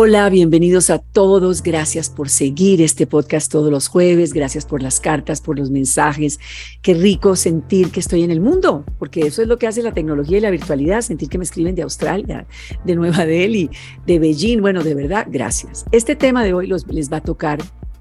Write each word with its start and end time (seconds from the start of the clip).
Hola, 0.00 0.30
bienvenidos 0.30 0.90
a 0.90 1.00
todos. 1.00 1.60
Gracias 1.60 2.08
por 2.08 2.28
seguir 2.28 2.80
este 2.80 3.04
podcast 3.04 3.50
todos 3.50 3.68
los 3.68 3.88
jueves. 3.88 4.32
Gracias 4.32 4.64
por 4.64 4.80
las 4.80 5.00
cartas, 5.00 5.40
por 5.40 5.58
los 5.58 5.72
mensajes. 5.72 6.38
Qué 6.82 6.94
rico 6.94 7.34
sentir 7.34 7.90
que 7.90 7.98
estoy 7.98 8.22
en 8.22 8.30
el 8.30 8.40
mundo, 8.40 8.84
porque 9.00 9.22
eso 9.22 9.42
es 9.42 9.48
lo 9.48 9.58
que 9.58 9.66
hace 9.66 9.82
la 9.82 9.92
tecnología 9.92 10.38
y 10.38 10.40
la 10.40 10.52
virtualidad, 10.52 11.00
sentir 11.00 11.28
que 11.28 11.38
me 11.38 11.42
escriben 11.42 11.74
de 11.74 11.82
Australia, 11.82 12.46
de 12.84 12.94
Nueva 12.94 13.26
Delhi, 13.26 13.70
de 14.06 14.20
Beijing. 14.20 14.60
Bueno, 14.60 14.84
de 14.84 14.94
verdad, 14.94 15.26
gracias. 15.28 15.84
Este 15.90 16.14
tema 16.14 16.44
de 16.44 16.54
hoy 16.54 16.68
los, 16.68 16.86
les 16.86 17.12
va 17.12 17.16
a 17.16 17.22
tocar 17.22 17.58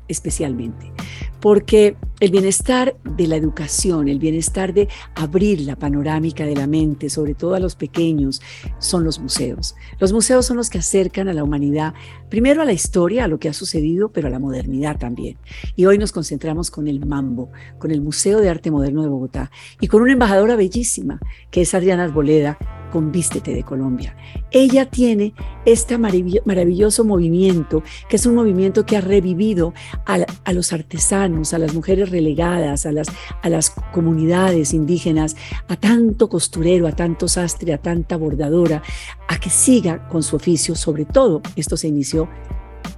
especialmente, 0.07 0.91
porque 1.39 1.95
el 2.19 2.31
bienestar 2.31 2.95
de 3.03 3.27
la 3.27 3.35
educación, 3.35 4.07
el 4.07 4.17
bienestar 4.17 4.73
de 4.73 4.87
abrir 5.15 5.61
la 5.61 5.75
panorámica 5.75 6.45
de 6.45 6.55
la 6.55 6.65
mente, 6.65 7.09
sobre 7.09 7.35
todo 7.35 7.53
a 7.53 7.59
los 7.59 7.75
pequeños, 7.75 8.41
son 8.79 9.03
los 9.03 9.19
museos. 9.19 9.75
Los 9.99 10.13
museos 10.13 10.45
son 10.45 10.57
los 10.57 10.69
que 10.69 10.79
acercan 10.79 11.27
a 11.27 11.33
la 11.33 11.43
humanidad, 11.43 11.93
primero 12.29 12.61
a 12.61 12.65
la 12.65 12.73
historia, 12.73 13.25
a 13.25 13.27
lo 13.27 13.39
que 13.39 13.49
ha 13.49 13.53
sucedido, 13.53 14.09
pero 14.11 14.27
a 14.27 14.31
la 14.31 14.39
modernidad 14.39 14.97
también. 14.97 15.37
Y 15.75 15.85
hoy 15.85 15.97
nos 15.97 16.11
concentramos 16.11 16.71
con 16.71 16.87
el 16.87 17.05
Mambo, 17.05 17.51
con 17.77 17.91
el 17.91 18.01
Museo 18.01 18.39
de 18.39 18.49
Arte 18.49 18.71
Moderno 18.71 19.03
de 19.03 19.09
Bogotá, 19.09 19.51
y 19.79 19.87
con 19.87 20.01
una 20.01 20.13
embajadora 20.13 20.55
bellísima, 20.55 21.19
que 21.51 21.61
es 21.61 21.73
Adriana 21.75 22.05
Arboleda, 22.05 22.57
con 22.91 23.11
Vístete 23.11 23.53
de 23.53 23.63
Colombia. 23.63 24.15
Ella 24.51 24.89
tiene 24.89 25.33
este 25.65 25.97
maravilloso 25.97 27.03
movimiento, 27.03 27.83
que 28.09 28.15
es 28.15 28.25
un 28.25 28.35
movimiento 28.35 28.85
que 28.85 28.97
ha 28.97 29.01
revivido 29.01 29.73
a, 30.05 30.53
los 30.53 30.73
artesanos, 30.73 31.53
a 31.53 31.59
las 31.59 31.73
mujeres 31.73 32.06
relegadas, 32.09 32.85
a 32.85 32.91
las, 32.91 33.07
a 33.41 33.49
las 33.49 33.71
comunidades 33.93 34.73
indígenas, 34.73 35.35
a 35.67 35.75
tanto 35.75 36.29
costurero, 36.29 36.87
a 36.87 36.91
tanto 36.91 37.27
sastre, 37.27 37.73
a 37.73 37.77
tanta 37.77 38.17
bordadora, 38.17 38.81
a 39.27 39.39
que 39.39 39.49
siga 39.49 40.07
con 40.09 40.23
su 40.23 40.35
oficio. 40.35 40.75
Sobre 40.75 41.05
todo, 41.05 41.41
esto 41.55 41.77
se 41.77 41.87
inició 41.87 42.29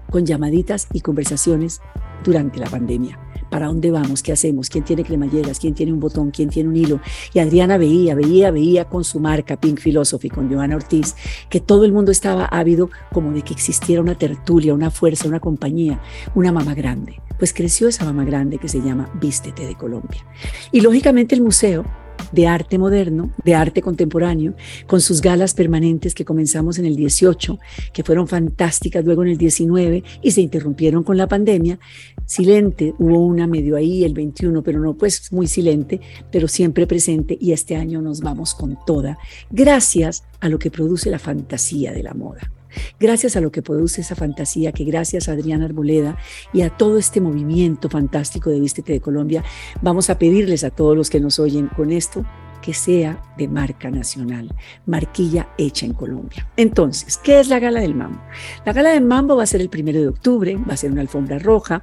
con 0.10 0.26
llamaditas 0.26 0.88
y 0.94 1.02
conversaciones 1.02 1.82
durante 2.24 2.60
la 2.60 2.68
pandemia 2.68 3.29
para 3.50 3.68
dónde 3.68 3.92
vamos, 3.92 4.24
qué 4.24 4.32
hacemos, 4.32 4.70
quién 4.70 4.84
tiene 4.84 5.04
cremalleras, 5.04 5.60
quién 5.60 5.74
tiene 5.74 5.92
un 5.92 6.00
botón, 6.00 6.32
quién 6.32 6.50
tiene 6.50 6.70
un 6.70 6.76
hilo. 6.76 7.00
Y 7.34 7.40
Adriana 7.40 7.78
veía, 7.78 8.16
veía, 8.16 8.52
veía 8.52 8.86
con 8.86 9.04
su 9.04 9.20
marca 9.20 9.60
Pink 9.60 9.80
Philosophy, 9.80 10.30
con 10.30 10.52
Joana 10.52 10.76
Ortiz, 10.76 11.16
que 11.50 11.60
todo 11.60 11.86
el 11.86 11.92
mundo 11.92 12.12
estaba 12.12 12.46
ávido 12.46 12.90
como 13.12 13.32
de 13.32 13.42
que 13.42 13.54
existiera 13.54 14.02
una 14.02 14.16
tertulia, 14.16 14.74
una 14.74 14.92
fuerza, 14.92 15.28
una 15.28 15.40
compañía, 15.40 16.02
una 16.36 16.52
mamá 16.52 16.74
grande. 16.74 17.22
Pues 17.38 17.54
creció 17.54 17.88
esa 17.88 18.06
mamá 18.06 18.26
grande 18.26 18.58
que 18.58 18.68
se 18.68 18.82
llama 18.82 19.10
Vístete 19.20 19.66
de 19.66 19.76
Colombia. 19.76 20.26
Y 20.72 20.82
lógicamente 20.82 21.36
el 21.36 21.42
museo 21.42 21.86
de 22.32 22.48
arte 22.48 22.78
moderno, 22.78 23.32
de 23.44 23.56
arte 23.56 23.82
contemporáneo, 23.82 24.54
con 24.88 25.02
sus 25.02 25.22
galas 25.22 25.54
permanentes 25.54 26.16
que 26.16 26.26
comenzamos 26.26 26.80
en 26.80 26.86
el 26.86 26.96
18, 26.96 27.60
que 27.94 28.04
fueron 28.04 28.28
fantásticas 28.28 29.06
luego 29.06 29.24
en 29.24 29.30
el 29.30 29.38
19 29.38 30.04
y 30.22 30.32
se 30.32 30.42
interrumpieron 30.42 31.04
con 31.04 31.18
la 31.18 31.28
pandemia. 31.28 31.80
Silente, 32.26 32.94
hubo 33.00 33.26
una 33.26 33.48
medio 33.48 33.76
ahí 33.76 34.04
el 34.04 34.14
21, 34.14 34.62
pero 34.64 34.80
no 34.80 34.94
pues 34.94 35.32
muy 35.32 35.48
silente, 35.48 36.00
pero 36.32 36.48
siempre 36.48 36.88
presente 36.88 37.38
y 37.40 37.52
este 37.52 37.76
año 37.76 38.02
nos 38.02 38.22
vamos 38.22 38.54
con 38.54 38.78
toda, 38.86 39.18
gracias 39.50 40.24
a 40.40 40.50
lo 40.50 40.60
que 40.60 40.72
produce 40.72 41.10
la 41.10 41.20
fantasía 41.20 41.92
de 41.92 42.04
la 42.04 42.14
moda. 42.14 42.52
Gracias 43.00 43.36
a 43.36 43.42
lo 43.42 43.52
que 43.52 43.62
produce 43.62 44.02
esa 44.02 44.16
fantasía, 44.16 44.72
que 44.72 44.84
gracias 44.84 45.30
a 45.30 45.34
Adriana 45.34 45.66
Arboleda 45.66 46.18
y 46.54 46.62
a 46.62 46.70
todo 46.70 46.98
este 46.98 47.22
movimiento 47.22 47.90
fantástico 47.90 48.50
de 48.50 48.60
Vístete 48.60 48.94
de 48.94 49.02
Colombia, 49.02 49.44
vamos 49.82 50.10
a 50.10 50.18
pedirles 50.18 50.64
a 50.64 50.70
todos 50.70 50.96
los 50.96 51.10
que 51.10 51.20
nos 51.20 51.40
oyen 51.40 51.68
con 51.68 51.92
esto 51.92 52.26
que 52.62 52.74
sea 52.74 53.22
de 53.38 53.48
marca 53.48 53.90
nacional, 53.90 54.54
marquilla 54.86 55.50
hecha 55.58 55.86
en 55.86 55.94
Colombia. 55.94 56.48
Entonces, 56.58 57.18
¿qué 57.18 57.40
es 57.40 57.48
la 57.48 57.60
Gala 57.60 57.80
del 57.80 57.96
Mambo? 57.96 58.22
La 58.66 58.74
Gala 58.74 58.92
del 58.92 59.06
Mambo 59.06 59.36
va 59.36 59.44
a 59.44 59.48
ser 59.48 59.62
el 59.62 59.70
primero 59.70 60.00
de 60.00 60.08
octubre, 60.08 60.58
va 60.58 60.74
a 60.74 60.78
ser 60.78 60.92
una 60.92 61.02
alfombra 61.02 61.40
roja, 61.40 61.82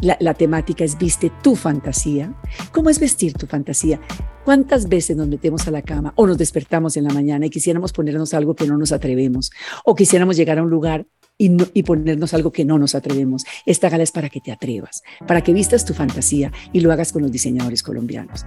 la, 0.00 0.34
temática 0.34 0.84
es 0.84 0.96
Viste 0.98 1.32
tu 1.42 1.56
fantasía. 1.56 2.32
¿Cómo 2.72 2.90
es 2.90 3.00
vestir 3.00 3.32
tu 3.32 3.46
fantasía? 3.46 4.00
¿Cuántas 4.48 4.88
veces 4.88 5.14
nos 5.14 5.28
metemos 5.28 5.68
a 5.68 5.70
la 5.70 5.82
cama 5.82 6.14
o 6.16 6.26
nos 6.26 6.38
despertamos 6.38 6.96
en 6.96 7.04
la 7.04 7.12
mañana 7.12 7.44
y 7.44 7.50
quisiéramos 7.50 7.92
ponernos 7.92 8.32
algo 8.32 8.54
que 8.54 8.66
no 8.66 8.78
nos 8.78 8.92
atrevemos 8.92 9.50
o 9.84 9.94
quisiéramos 9.94 10.38
llegar 10.38 10.58
a 10.58 10.62
un 10.62 10.70
lugar 10.70 11.06
y, 11.38 11.56
y, 11.72 11.82
ponernos 11.84 12.34
algo 12.34 12.50
que 12.50 12.64
no 12.64 12.78
nos 12.78 12.94
atrevemos. 12.94 13.46
Esta 13.64 13.88
gala 13.88 14.02
es 14.02 14.12
para 14.12 14.28
que 14.28 14.40
te 14.40 14.52
atrevas, 14.52 15.02
para 15.26 15.42
que 15.42 15.52
vistas 15.52 15.84
tu 15.84 15.94
fantasía 15.94 16.52
y 16.72 16.80
lo 16.80 16.92
hagas 16.92 17.12
con 17.12 17.22
los 17.22 17.32
diseñadores 17.32 17.82
colombianos. 17.82 18.44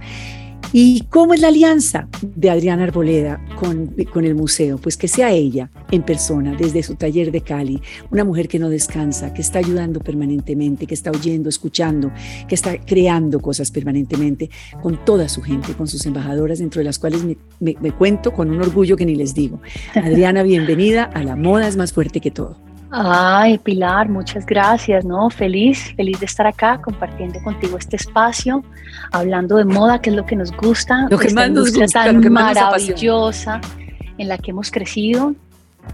¿Y 0.74 1.02
cómo 1.10 1.34
es 1.34 1.40
la 1.40 1.48
alianza 1.48 2.08
de 2.22 2.48
Adriana 2.48 2.84
Arboleda 2.84 3.44
con, 3.56 3.94
con, 4.10 4.24
el 4.24 4.34
museo? 4.34 4.78
Pues 4.78 4.96
que 4.96 5.06
sea 5.06 5.30
ella 5.30 5.70
en 5.90 6.02
persona, 6.02 6.56
desde 6.58 6.82
su 6.82 6.94
taller 6.94 7.30
de 7.30 7.42
Cali, 7.42 7.82
una 8.10 8.24
mujer 8.24 8.48
que 8.48 8.58
no 8.58 8.70
descansa, 8.70 9.34
que 9.34 9.42
está 9.42 9.58
ayudando 9.58 10.00
permanentemente, 10.00 10.86
que 10.86 10.94
está 10.94 11.10
oyendo, 11.10 11.50
escuchando, 11.50 12.10
que 12.48 12.54
está 12.54 12.78
creando 12.78 13.40
cosas 13.40 13.70
permanentemente 13.70 14.48
con 14.82 15.04
toda 15.04 15.28
su 15.28 15.42
gente, 15.42 15.74
con 15.74 15.88
sus 15.88 16.06
embajadoras, 16.06 16.58
dentro 16.60 16.78
de 16.78 16.84
las 16.84 16.98
cuales 16.98 17.22
me, 17.22 17.36
me 17.60 17.92
cuento 17.92 18.32
con 18.32 18.50
un 18.50 18.62
orgullo 18.62 18.96
que 18.96 19.04
ni 19.04 19.14
les 19.14 19.34
digo. 19.34 19.60
Adriana, 19.94 20.42
bienvenida 20.42 21.04
a 21.04 21.22
La 21.22 21.36
Moda 21.36 21.68
es 21.68 21.76
más 21.76 21.92
fuerte 21.92 22.20
que 22.20 22.30
todo. 22.30 22.56
Ay, 22.94 23.56
Pilar, 23.56 24.10
muchas 24.10 24.44
gracias, 24.44 25.02
¿no? 25.02 25.30
Feliz, 25.30 25.94
feliz 25.96 26.20
de 26.20 26.26
estar 26.26 26.46
acá 26.46 26.78
compartiendo 26.78 27.42
contigo 27.42 27.78
este 27.78 27.96
espacio, 27.96 28.62
hablando 29.10 29.56
de 29.56 29.64
moda, 29.64 29.98
que 29.98 30.10
es 30.10 30.16
lo 30.16 30.26
que 30.26 30.36
nos 30.36 30.52
gusta, 30.52 31.08
lo 31.10 31.18
que 31.18 31.32
más 31.32 31.50
nos 31.50 31.74
gusta, 31.74 32.04
tan 32.04 32.30
maravillosa 32.30 33.62
en 34.18 34.28
la 34.28 34.36
que 34.36 34.50
hemos 34.50 34.70
crecido. 34.70 35.34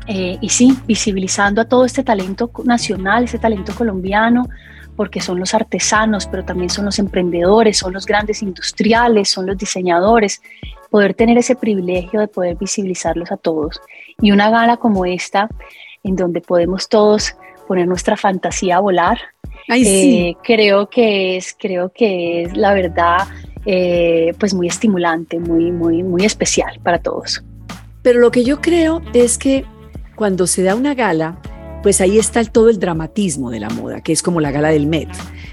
Eh, 0.09 0.39
y 0.41 0.49
sí, 0.49 0.77
visibilizando 0.89 1.61
a 1.61 1.67
todo 1.67 1.85
este 1.85 2.03
talento 2.03 2.51
nacional, 2.65 3.25
este 3.25 3.39
talento 3.39 3.73
colombiano, 3.77 4.49
porque 4.97 5.21
son 5.21 5.39
los 5.39 5.55
artesanos, 5.55 6.27
pero 6.27 6.45
también 6.45 6.69
son 6.69 6.85
los 6.85 6.99
emprendedores, 6.99 7.79
son 7.79 7.93
los 7.93 8.07
grandes 8.07 8.43
industriales, 8.43 9.31
son 9.31 9.47
los 9.47 9.57
diseñadores, 9.57 10.43
poder 10.91 11.15
tener 11.15 11.39
ese 11.39 11.55
privilegio 11.55 12.19
de 12.19 12.27
poder 12.27 12.57
visibilizarlos 12.57 13.31
a 13.31 13.37
todos. 13.37 13.81
Y 14.21 14.33
una 14.33 14.51
gala 14.51 14.79
como 14.79 15.07
esta, 15.07 15.49
en 16.09 16.17
donde 16.17 16.41
podemos 16.41 16.89
todos 16.89 17.35
poner 17.67 17.87
nuestra 17.87 18.17
fantasía 18.17 18.79
a 18.79 18.81
volar. 18.81 19.19
Eh, 19.69 20.35
creo 20.43 20.89
que 20.89 21.37
es, 21.37 21.55
creo 21.59 21.93
que 21.95 22.43
es 22.43 22.57
la 22.57 22.73
verdad, 22.73 23.29
eh, 23.67 24.33
pues 24.39 24.55
muy 24.55 24.67
estimulante, 24.67 25.39
muy, 25.39 25.71
muy, 25.71 26.03
muy 26.03 26.25
especial 26.25 26.81
para 26.83 26.99
todos. 26.99 27.45
Pero 28.03 28.21
lo 28.21 28.31
que 28.31 28.45
yo 28.45 28.61
creo 28.61 29.03
es 29.13 29.37
que 29.37 29.65
cuando 30.17 30.47
se 30.47 30.63
da 30.63 30.75
una 30.75 30.95
gala, 30.95 31.41
pues 31.83 32.01
ahí 32.01 32.19
está 32.19 32.43
todo 32.45 32.71
el 32.71 32.81
dramatismo 32.81 33.51
de 33.51 33.61
la 33.61 33.69
moda, 33.69 34.01
que 34.01 34.13
es 34.13 34.23
como 34.23 34.41
la 34.41 34.51
gala 34.51 34.71
del 34.71 34.87
Met 34.87 35.09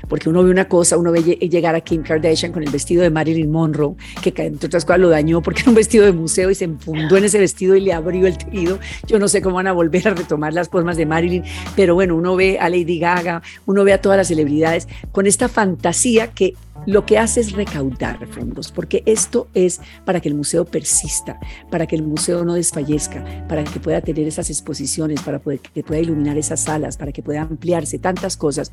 porque 0.08 0.30
uno 0.30 0.44
ve 0.44 0.52
una 0.52 0.68
cosa, 0.68 0.98
uno 0.98 1.12
ve 1.12 1.22
llegar 1.22 1.76
a 1.76 1.82
Kim 1.82 2.04
Kardashian 2.04 2.52
con 2.52 2.64
el 2.64 2.70
vestido 2.70 3.04
de 3.04 3.10
Marilyn 3.10 3.52
Monroe, 3.52 3.96
que 4.22 4.34
entre 4.38 4.68
otras 4.68 4.86
cosas 4.86 5.00
lo 5.00 5.10
dañó 5.10 5.42
porque 5.42 5.62
era 5.62 5.70
un 5.70 5.76
vestido 5.76 6.06
de 6.06 6.12
museo 6.12 6.50
y 6.50 6.56
se 6.56 6.66
enfundó 6.66 7.18
en 7.18 7.26
ese 7.26 7.40
vestido 7.40 7.76
y 7.76 7.82
le 7.82 7.94
abrió 7.94 8.28
el 8.28 8.38
tejido. 8.38 8.80
Yo 9.08 9.20
no 9.20 9.28
sé 9.28 9.42
cómo 9.42 9.56
van 9.56 9.68
a 9.68 9.74
volver 9.74 10.08
a 10.08 10.14
retomar 10.14 10.54
las 10.54 10.70
formas 10.70 10.98
de 10.98 11.06
Marilyn, 11.06 11.44
pero 11.76 11.96
bueno, 11.96 12.16
uno 12.16 12.36
ve 12.36 12.58
a 12.60 12.70
Lady 12.70 13.00
Gaga, 13.00 13.42
uno 13.66 13.84
ve 13.84 13.94
a 13.94 14.02
todas 14.02 14.18
las 14.18 14.28
celebridades 14.28 14.88
con 15.12 15.28
esta 15.28 15.50
fantasía 15.50 16.28
que 16.28 16.54
lo 16.86 17.06
que 17.06 17.18
hace 17.18 17.40
es 17.40 17.52
recaudar 17.54 18.26
fondos, 18.28 18.72
porque 18.72 19.04
esto 19.06 19.48
es 19.54 19.82
para 20.06 20.20
que 20.20 20.30
el 20.30 20.36
museo 20.36 20.66
persista, 20.66 21.40
para 21.72 21.88
que 21.88 21.96
el 21.96 22.04
museo 22.04 22.46
no 22.46 22.54
desfallezca, 22.54 23.46
para 23.48 23.64
que 23.64 23.80
pueda 23.80 24.02
tener 24.02 24.28
esas 24.28 24.50
exposiciones, 24.50 25.22
para 25.22 25.40
poder, 25.40 25.60
que 25.60 25.84
pueda 25.84 26.02
iluminar 26.02 26.38
esas 26.38 26.62
salas, 26.62 26.98
para 26.98 27.12
que 27.12 27.24
pueda 27.24 27.42
ampliarse 27.42 28.00
tantas 28.00 28.38
cosas. 28.38 28.72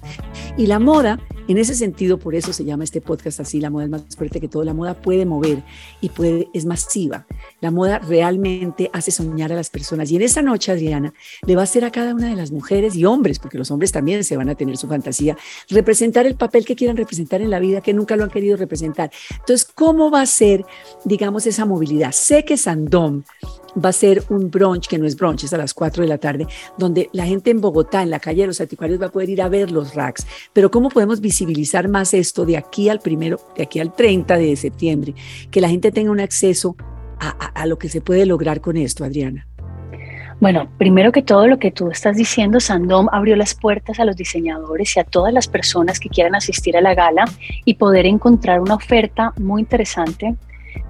Y 0.57 0.67
la 0.67 0.79
moda, 0.79 1.21
en 1.49 1.59
ese 1.59 1.75
sentido, 1.75 2.19
por 2.19 2.35
eso 2.35 2.53
se 2.53 2.65
llama 2.65 2.85
este 2.85 3.01
podcast 3.01 3.41
así, 3.41 3.61
la 3.61 3.71
moda 3.71 3.85
es 3.85 3.91
más 3.91 4.03
fuerte 4.17 4.41
que 4.41 4.49
todo, 4.49 4.65
la 4.65 4.75
moda 4.75 4.95
puede 4.95 5.25
mover 5.25 5.63
y 6.01 6.09
puede, 6.11 6.49
es 6.53 6.65
masiva. 6.65 7.27
La 7.61 7.71
moda 7.71 7.99
realmente 7.99 8.91
hace 8.93 9.11
soñar 9.11 9.53
a 9.53 9.57
las 9.57 9.71
personas. 9.71 10.11
Y 10.11 10.17
en 10.17 10.23
esa 10.23 10.43
noche, 10.43 10.73
Adriana, 10.73 11.15
le 11.47 11.55
va 11.55 11.63
a 11.63 11.65
hacer 11.65 11.85
a 11.85 11.91
cada 11.91 12.15
una 12.15 12.29
de 12.29 12.37
las 12.37 12.53
mujeres 12.53 12.95
y 12.97 13.05
hombres, 13.05 13.39
porque 13.39 13.59
los 13.59 13.71
hombres 13.71 13.93
también 13.93 14.25
se 14.25 14.37
van 14.37 14.49
a 14.49 14.55
tener 14.55 14.77
su 14.77 14.89
fantasía, 14.89 15.37
representar 15.69 16.27
el 16.27 16.35
papel 16.35 16.65
que 16.65 16.77
quieran 16.77 16.97
representar 16.97 17.41
en 17.41 17.51
la 17.51 17.59
vida, 17.59 17.81
que 17.81 17.92
nunca 17.93 18.17
lo 18.17 18.25
han 18.25 18.31
querido 18.31 18.57
representar. 18.57 19.11
Entonces, 19.31 19.65
¿cómo 19.65 20.11
va 20.11 20.23
a 20.23 20.27
ser, 20.27 20.65
digamos, 21.05 21.47
esa 21.47 21.65
movilidad? 21.65 22.13
Sé 22.13 22.45
que 22.45 22.57
Sandom 22.57 23.23
va 23.83 23.89
a 23.91 23.93
ser 23.93 24.23
un 24.29 24.51
brunch, 24.51 24.87
que 24.87 24.99
no 24.99 25.07
es 25.07 25.17
brunch, 25.17 25.45
es 25.45 25.53
a 25.53 25.59
las 25.59 25.75
4 25.75 26.03
de 26.03 26.09
la 26.09 26.19
tarde, 26.19 26.47
donde 26.79 27.09
la 27.13 27.27
gente 27.27 27.51
en 27.51 27.61
Bogotá, 27.61 28.03
en 28.03 28.11
la 28.11 28.21
calle 28.21 28.43
de 28.43 28.49
los 28.49 28.61
anticuarios, 28.61 29.01
va 29.01 29.07
a 29.07 29.13
poder 29.13 29.31
ir 29.31 29.43
a 29.43 29.49
ver 29.49 29.71
los 29.71 29.95
racks. 29.95 30.27
Pero 30.53 30.71
¿cómo 30.71 30.89
podemos 30.89 31.21
visibilizar 31.21 31.89
más 31.89 32.15
esto 32.15 32.45
de 32.45 32.57
aquí 32.57 32.89
al 32.89 33.01
primero, 33.01 33.41
de 33.57 33.63
aquí 33.65 33.81
al 33.81 33.95
30 33.95 34.37
de 34.37 34.57
septiembre? 34.57 35.15
Que 35.51 35.61
la 35.61 35.69
gente 35.69 35.91
tenga 35.93 36.11
un 36.11 36.21
acceso 36.21 36.77
a, 37.19 37.31
a 37.31 37.67
lo 37.67 37.79
que 37.79 37.89
se 37.89 38.01
puede 38.01 38.27
lograr 38.27 38.61
con 38.61 38.77
esto, 38.77 39.05
Adriana. 39.05 39.47
Bueno, 40.43 40.67
primero 40.77 41.13
que 41.13 41.23
todo 41.23 41.47
lo 41.47 41.61
que 41.61 41.71
tú 41.71 41.89
estás 41.89 42.17
diciendo, 42.17 42.59
Sandom 42.59 43.07
abrió 43.13 43.37
las 43.37 43.55
puertas 43.55 44.01
a 44.01 44.05
los 44.05 44.17
diseñadores 44.17 44.97
y 44.97 44.99
a 44.99 45.05
todas 45.05 45.33
las 45.33 45.47
personas 45.47 46.01
que 46.01 46.09
quieran 46.09 46.35
asistir 46.35 46.77
a 46.77 46.81
la 46.81 46.97
gala 46.97 47.27
y 47.65 47.75
poder 47.75 48.07
encontrar 48.07 48.61
una 48.61 48.75
oferta 48.75 49.33
muy 49.37 49.61
interesante 49.61 50.35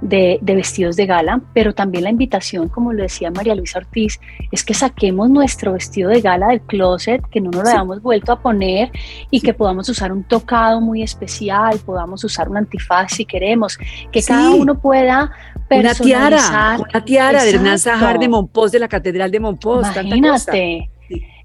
de, 0.00 0.38
vestidos 0.42 0.96
de 0.96 1.04
gala, 1.04 1.42
pero 1.52 1.74
también 1.74 2.04
la 2.04 2.10
invitación, 2.10 2.70
como 2.70 2.94
lo 2.94 3.02
decía 3.02 3.30
María 3.30 3.54
Luisa 3.54 3.80
Ortiz, 3.80 4.18
es 4.50 4.64
que 4.64 4.72
saquemos 4.72 5.28
nuestro 5.28 5.74
vestido 5.74 6.08
de 6.08 6.22
gala 6.22 6.48
del 6.48 6.62
closet, 6.62 7.22
que 7.28 7.42
no 7.42 7.50
nos 7.50 7.64
lo 7.64 7.68
hayamos 7.68 8.00
vuelto 8.00 8.32
a 8.32 8.40
poner 8.40 8.90
y 9.30 9.42
que 9.42 9.52
podamos 9.52 9.86
usar 9.90 10.12
un 10.12 10.24
tocado 10.24 10.80
muy 10.80 11.02
especial, 11.02 11.78
podamos 11.84 12.24
usar 12.24 12.48
un 12.48 12.56
antifaz 12.56 13.12
si 13.12 13.26
queremos, 13.26 13.78
que 14.10 14.22
cada 14.22 14.50
uno 14.50 14.78
pueda 14.78 15.30
una 15.80 15.94
tiara, 15.94 16.78
una 16.78 17.04
tiara 17.04 17.44
de 17.44 17.50
Hernán 17.50 17.78
Sajar 17.78 18.18
de 18.18 18.28
Monpós, 18.28 18.72
de 18.72 18.78
la 18.78 18.88
Catedral 18.88 19.30
de 19.30 19.40
Monpós. 19.40 19.86
Imagínate. 19.96 20.88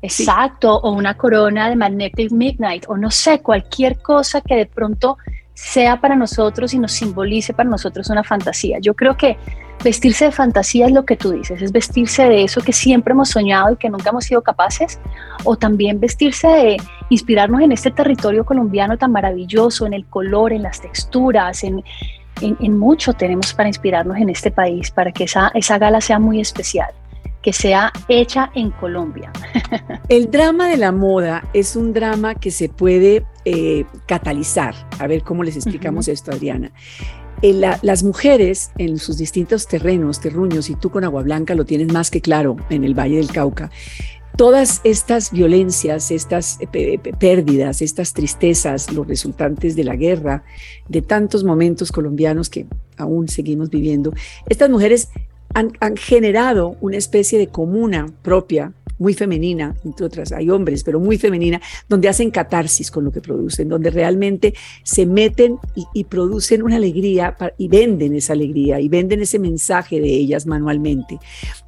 Exacto, 0.01 0.77
o 0.77 0.91
una 0.91 1.15
corona 1.15 1.69
de 1.69 1.75
Magnetic 1.75 2.31
Midnight, 2.31 2.85
o 2.87 2.97
no 2.97 3.09
sé, 3.09 3.41
cualquier 3.41 3.97
cosa 4.01 4.41
que 4.41 4.55
de 4.55 4.65
pronto 4.65 5.17
sea 5.53 5.99
para 5.99 6.15
nosotros 6.15 6.73
y 6.73 6.79
nos 6.79 6.91
simbolice 6.91 7.53
para 7.53 7.67
nosotros 7.67 8.09
una 8.09 8.23
fantasía. 8.23 8.77
Yo 8.79 8.93
creo 8.93 9.17
que 9.17 9.37
vestirse 9.83 10.25
de 10.25 10.31
fantasía 10.31 10.85
es 10.85 10.91
lo 10.91 11.03
que 11.03 11.17
tú 11.17 11.31
dices, 11.31 11.61
es 11.61 11.71
vestirse 11.71 12.27
de 12.27 12.43
eso 12.43 12.61
que 12.61 12.73
siempre 12.73 13.13
hemos 13.13 13.29
soñado 13.29 13.73
y 13.73 13.77
que 13.77 13.89
nunca 13.89 14.11
hemos 14.11 14.25
sido 14.25 14.41
capaces, 14.43 14.99
o 15.43 15.55
también 15.55 15.99
vestirse 15.99 16.47
de 16.47 16.77
inspirarnos 17.09 17.61
en 17.61 17.71
este 17.71 17.89
territorio 17.89 18.45
colombiano 18.45 18.97
tan 18.97 19.11
maravilloso, 19.11 19.87
en 19.87 19.93
el 19.93 20.05
color, 20.05 20.53
en 20.53 20.63
las 20.63 20.79
texturas, 20.79 21.63
en, 21.63 21.83
en, 22.41 22.77
mucho 22.77 23.13
tenemos 23.13 23.53
para 23.53 23.69
inspirarnos 23.69 24.17
en 24.17 24.29
este 24.29 24.51
país, 24.51 24.91
para 24.91 25.11
que 25.11 25.25
esa, 25.25 25.51
esa 25.53 25.77
gala 25.77 26.01
sea 26.01 26.19
muy 26.19 26.39
especial 26.39 26.89
que 27.41 27.53
sea 27.53 27.93
hecha 28.09 28.51
en 28.55 28.71
Colombia. 28.71 29.31
El 30.09 30.29
drama 30.29 30.67
de 30.67 30.75
la 30.75 30.91
moda 30.91 31.47
es 31.53 31.77
un 31.77 31.93
drama 31.93 32.35
que 32.35 32.51
se 32.51 32.67
puede 32.67 33.25
eh, 33.45 33.85
catalizar. 34.05 34.75
A 34.99 35.07
ver 35.07 35.23
cómo 35.23 35.43
les 35.43 35.55
explicamos 35.55 36.09
esto, 36.09 36.31
Adriana. 36.31 36.73
Eh, 37.41 37.53
las 37.53 38.03
mujeres 38.03 38.71
en 38.77 38.97
sus 38.97 39.17
distintos 39.17 39.67
terrenos, 39.67 40.19
terruños, 40.19 40.69
y 40.69 40.75
tú 40.75 40.89
con 40.89 41.03
Agua 41.03 41.21
Blanca 41.21 41.53
lo 41.53 41.65
tienes 41.65 41.93
más 41.93 42.09
que 42.09 42.19
claro 42.19 42.57
en 42.69 42.83
el 42.83 42.95
Valle 42.95 43.17
del 43.17 43.31
Cauca, 43.31 43.69
todas 44.37 44.81
estas 44.83 45.31
violencias, 45.31 46.11
estas 46.11 46.59
eh, 46.61 46.99
pérdidas, 47.19 47.81
estas 47.81 48.13
tristezas, 48.13 48.93
los 48.93 49.07
resultantes 49.07 49.75
de 49.75 49.83
la 49.83 49.95
guerra, 49.95 50.43
de 50.87 51.01
tantos 51.01 51.43
momentos 51.43 51.91
colombianos 51.91 52.49
que 52.49 52.67
aún 52.97 53.27
seguimos 53.27 53.69
viviendo, 53.69 54.13
estas 54.47 54.69
mujeres 54.69 55.09
han, 55.57 55.97
generado 55.97 56.77
una 56.81 56.97
especie 56.97 57.39
de 57.39 57.47
comuna 57.47 58.07
propia, 58.21 58.73
muy 58.99 59.13
femenina, 59.13 59.75
entre 59.85 60.05
otras, 60.05 60.31
hay 60.31 60.49
hombres, 60.49 60.83
pero 60.83 60.99
muy 60.99 61.17
femenina, 61.17 61.61
donde 61.87 62.09
hacen 62.09 62.31
catarsis 62.31 62.89
con 62.89 63.03
lo 63.05 63.11
que 63.11 63.21
producen, 63.21 63.69
donde 63.69 63.91
realmente 63.91 64.53
se 64.83 65.05
meten 65.05 65.57
y, 65.93 66.03
producen 66.05 66.63
una 66.63 66.77
alegría 66.77 67.35
y 67.57 67.67
venden 67.67 68.15
esa 68.15 68.33
alegría 68.33 68.79
y 68.79 68.89
venden 68.89 69.21
ese 69.21 69.37
mensaje 69.39 69.99
de 69.99 70.09
ellas 70.09 70.47
manualmente. 70.47 71.19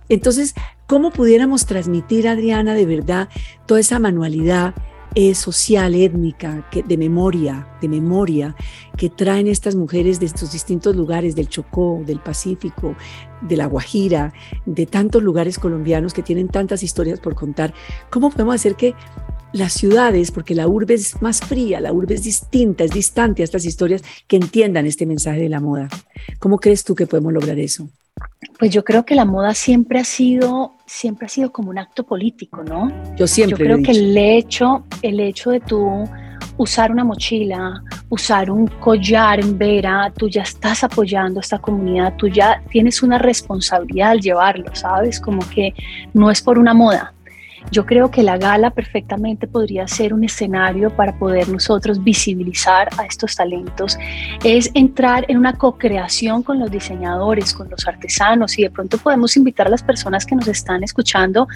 Entonces, 0.07 0.55
¿cómo 0.87 1.11
pudiéramos 1.11 1.67
transmitir, 1.67 2.27
Adriana, 2.27 2.73
de 2.73 2.85
verdad 2.85 3.29
toda 3.67 3.79
esa 3.79 3.99
manualidad? 3.99 4.73
Social, 5.33 5.95
étnica, 5.95 6.67
que, 6.71 6.83
de 6.83 6.97
memoria, 6.97 7.67
de 7.81 7.87
memoria, 7.87 8.55
que 8.97 9.09
traen 9.09 9.47
estas 9.47 9.75
mujeres 9.75 10.19
de 10.19 10.27
estos 10.27 10.51
distintos 10.51 10.95
lugares, 10.95 11.35
del 11.35 11.49
Chocó, 11.49 12.01
del 12.05 12.19
Pacífico, 12.19 12.95
de 13.41 13.57
la 13.57 13.65
Guajira, 13.65 14.33
de 14.65 14.85
tantos 14.85 15.23
lugares 15.23 15.59
colombianos 15.59 16.13
que 16.13 16.23
tienen 16.23 16.47
tantas 16.47 16.83
historias 16.83 17.19
por 17.19 17.35
contar. 17.35 17.73
¿Cómo 18.09 18.29
podemos 18.29 18.55
hacer 18.55 18.75
que 18.75 18.93
las 19.51 19.73
ciudades, 19.73 20.31
porque 20.31 20.53
la 20.55 20.67
urbe 20.67 20.93
es 20.93 21.21
más 21.21 21.39
fría, 21.39 21.79
la 21.79 21.91
urbe 21.91 22.15
es 22.15 22.23
distinta, 22.23 22.83
es 22.83 22.91
distante 22.91 23.41
a 23.41 23.45
estas 23.45 23.65
historias, 23.65 24.03
que 24.27 24.35
entiendan 24.35 24.85
este 24.85 25.05
mensaje 25.05 25.39
de 25.41 25.49
la 25.49 25.59
moda? 25.59 25.89
¿Cómo 26.39 26.59
crees 26.59 26.83
tú 26.83 26.95
que 26.95 27.07
podemos 27.07 27.33
lograr 27.33 27.57
eso? 27.57 27.89
Pues 28.59 28.71
yo 28.71 28.83
creo 28.83 29.05
que 29.05 29.15
la 29.15 29.25
moda 29.25 29.53
siempre 29.53 29.99
ha 29.99 30.03
sido, 30.03 30.73
siempre 30.89 31.27
ha 31.27 31.29
sido 31.29 31.51
como 31.51 31.69
un 31.69 31.77
acto 31.77 32.03
político, 32.03 32.63
¿no? 32.63 32.91
Yo 33.15 33.27
siempre. 33.27 33.57
Yo 33.57 33.65
creo 33.65 33.83
que 33.83 33.91
el 33.91 34.17
hecho, 34.17 34.85
el 35.01 35.19
hecho 35.19 35.51
de 35.51 35.59
tú 35.59 36.05
usar 36.57 36.91
una 36.91 37.05
mochila, 37.05 37.81
usar 38.09 38.51
un 38.51 38.67
collar 38.67 39.39
en 39.39 39.57
vera, 39.57 40.11
tú 40.15 40.27
ya 40.27 40.41
estás 40.41 40.83
apoyando 40.83 41.39
a 41.39 41.41
esta 41.41 41.59
comunidad, 41.59 42.15
tú 42.17 42.27
ya 42.27 42.61
tienes 42.69 43.01
una 43.01 43.17
responsabilidad 43.17 44.11
al 44.11 44.19
llevarlo, 44.19 44.75
¿sabes? 44.75 45.21
Como 45.21 45.47
que 45.49 45.73
no 46.13 46.29
es 46.29 46.41
por 46.41 46.59
una 46.59 46.73
moda, 46.73 47.13
yo 47.71 47.85
creo 47.85 48.11
que 48.11 48.23
la 48.23 48.37
gala 48.37 48.71
perfectamente 48.71 49.47
podría 49.47 49.87
ser 49.87 50.13
un 50.13 50.23
escenario 50.23 50.89
para 50.89 51.17
poder 51.17 51.49
nosotros 51.49 52.03
visibilizar 52.03 52.89
a 52.97 53.05
estos 53.05 53.35
talentos. 53.35 53.97
Es 54.43 54.71
entrar 54.73 55.25
en 55.27 55.37
una 55.37 55.53
co-creación 55.53 56.43
con 56.43 56.59
los 56.59 56.71
diseñadores, 56.71 57.53
con 57.53 57.69
los 57.69 57.87
artesanos 57.87 58.57
y 58.57 58.63
de 58.63 58.69
pronto 58.69 58.97
podemos 58.97 59.35
invitar 59.37 59.67
a 59.67 59.69
las 59.69 59.83
personas 59.83 60.25
que 60.25 60.35
nos 60.35 60.47
están 60.47 60.83
escuchando 60.83 61.47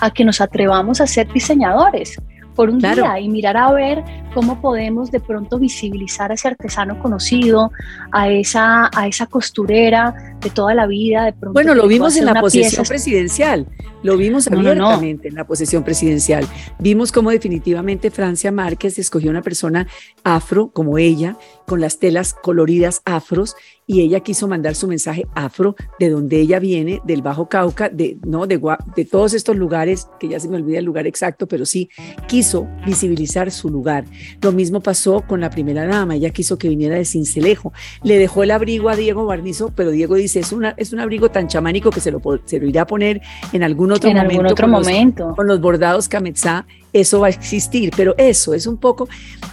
a 0.00 0.10
que 0.10 0.24
nos 0.24 0.40
atrevamos 0.40 1.00
a 1.00 1.06
ser 1.06 1.32
diseñadores 1.32 2.16
por 2.54 2.68
un 2.68 2.78
día 2.78 3.18
y 3.18 3.28
mirar 3.28 3.56
a 3.56 3.72
ver 3.72 4.04
cómo 4.34 4.60
podemos 4.60 5.10
de 5.10 5.20
pronto 5.20 5.58
visibilizar 5.58 6.30
a 6.30 6.34
ese 6.34 6.48
artesano 6.48 6.98
conocido, 6.98 7.72
a 8.12 8.28
esa, 8.28 8.90
a 8.94 9.06
esa 9.06 9.26
costurera 9.26 10.36
de 10.40 10.50
toda 10.50 10.74
la 10.74 10.86
vida. 10.86 11.24
De 11.24 11.32
pronto 11.32 11.54
bueno, 11.54 11.74
lo 11.74 11.86
vimos 11.86 12.16
en 12.16 12.26
la 12.26 12.40
posesión 12.40 12.84
presidencial, 12.84 13.66
lo 14.02 14.16
vimos 14.16 14.46
abiertamente 14.48 15.28
en 15.28 15.34
la 15.34 15.46
posesión 15.46 15.84
presidencial. 15.84 16.46
Vimos 16.78 17.12
cómo 17.12 17.30
definitivamente 17.30 18.10
Francia 18.10 18.50
Márquez 18.52 18.98
escogió 18.98 19.30
una 19.30 19.42
persona 19.42 19.86
afro 20.24 20.70
como 20.70 20.98
ella, 20.98 21.36
con 21.66 21.80
las 21.80 21.98
telas 21.98 22.34
coloridas 22.34 23.02
afros, 23.04 23.54
y 23.86 24.02
ella 24.02 24.20
quiso 24.20 24.46
mandar 24.46 24.76
su 24.76 24.86
mensaje 24.86 25.26
afro 25.34 25.74
de 25.98 26.10
donde 26.10 26.40
ella 26.40 26.60
viene, 26.60 27.00
del 27.04 27.22
Bajo 27.22 27.48
Cauca, 27.48 27.88
de, 27.88 28.18
¿no? 28.24 28.46
de, 28.46 28.60
de 28.94 29.04
todos 29.04 29.34
estos 29.34 29.56
lugares, 29.56 30.08
que 30.20 30.28
ya 30.28 30.38
se 30.38 30.48
me 30.48 30.56
olvida 30.56 30.78
el 30.78 30.84
lugar 30.84 31.08
exacto, 31.08 31.48
pero 31.48 31.66
sí 31.66 31.90
quiso 32.28 32.68
visibilizar 32.86 33.50
su 33.50 33.68
lugar. 33.68 34.04
Lo 34.40 34.52
mismo 34.52 34.80
pasó 34.80 35.22
con 35.22 35.40
la 35.40 35.50
primera 35.50 35.86
dama, 35.86 36.14
ella 36.14 36.30
quiso 36.30 36.56
que 36.56 36.68
viniera 36.68 36.94
de 36.94 37.04
Cincelejo. 37.04 37.72
Le 38.04 38.16
dejó 38.18 38.44
el 38.44 38.52
abrigo 38.52 38.90
a 38.90 38.96
Diego 38.96 39.26
Barnizo, 39.26 39.72
pero 39.74 39.90
Diego 39.90 40.14
dice, 40.14 40.38
es, 40.38 40.52
una, 40.52 40.74
es 40.76 40.92
un 40.92 41.00
abrigo 41.00 41.32
tan 41.32 41.48
chamánico 41.48 41.90
que 41.90 42.00
se 42.00 42.12
lo, 42.12 42.20
se 42.44 42.60
lo 42.60 42.68
irá 42.68 42.82
a 42.82 42.86
poner 42.86 43.20
en 43.52 43.64
algún 43.64 43.89
otro 43.92 44.10
en 44.10 44.16
momento. 44.16 44.40
Algún 44.40 44.52
otro 44.52 44.64
con 44.64 44.70
momento. 44.70 45.26
Los, 45.26 45.36
con 45.36 45.46
los 45.46 45.60
bordados 45.60 46.08
Kametsá, 46.08 46.66
eso 46.92 47.20
va 47.20 47.28
a 47.28 47.30
existir, 47.30 47.92
pero 47.96 48.14
eso 48.18 48.54
es 48.54 48.66
un 48.66 48.76
poco 48.76 49.08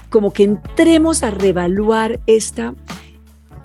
como 0.10 0.32
que 0.32 0.44
entremos 0.44 1.24
a 1.24 1.32
revaluar 1.32 2.20
esta 2.26 2.74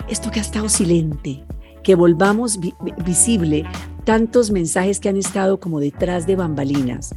esto 0.09 0.31
que 0.31 0.41
ha 0.41 0.43
estado 0.43 0.69
silente, 0.69 1.43
que 1.83 1.95
volvamos 1.95 2.59
visible 3.05 3.65
tantos 4.05 4.51
mensajes 4.51 5.01
que 5.01 5.09
han 5.09 5.17
estado 5.17 5.61
como 5.61 5.81
detrás 5.81 6.27
de 6.27 6.37
bambalinas. 6.37 7.15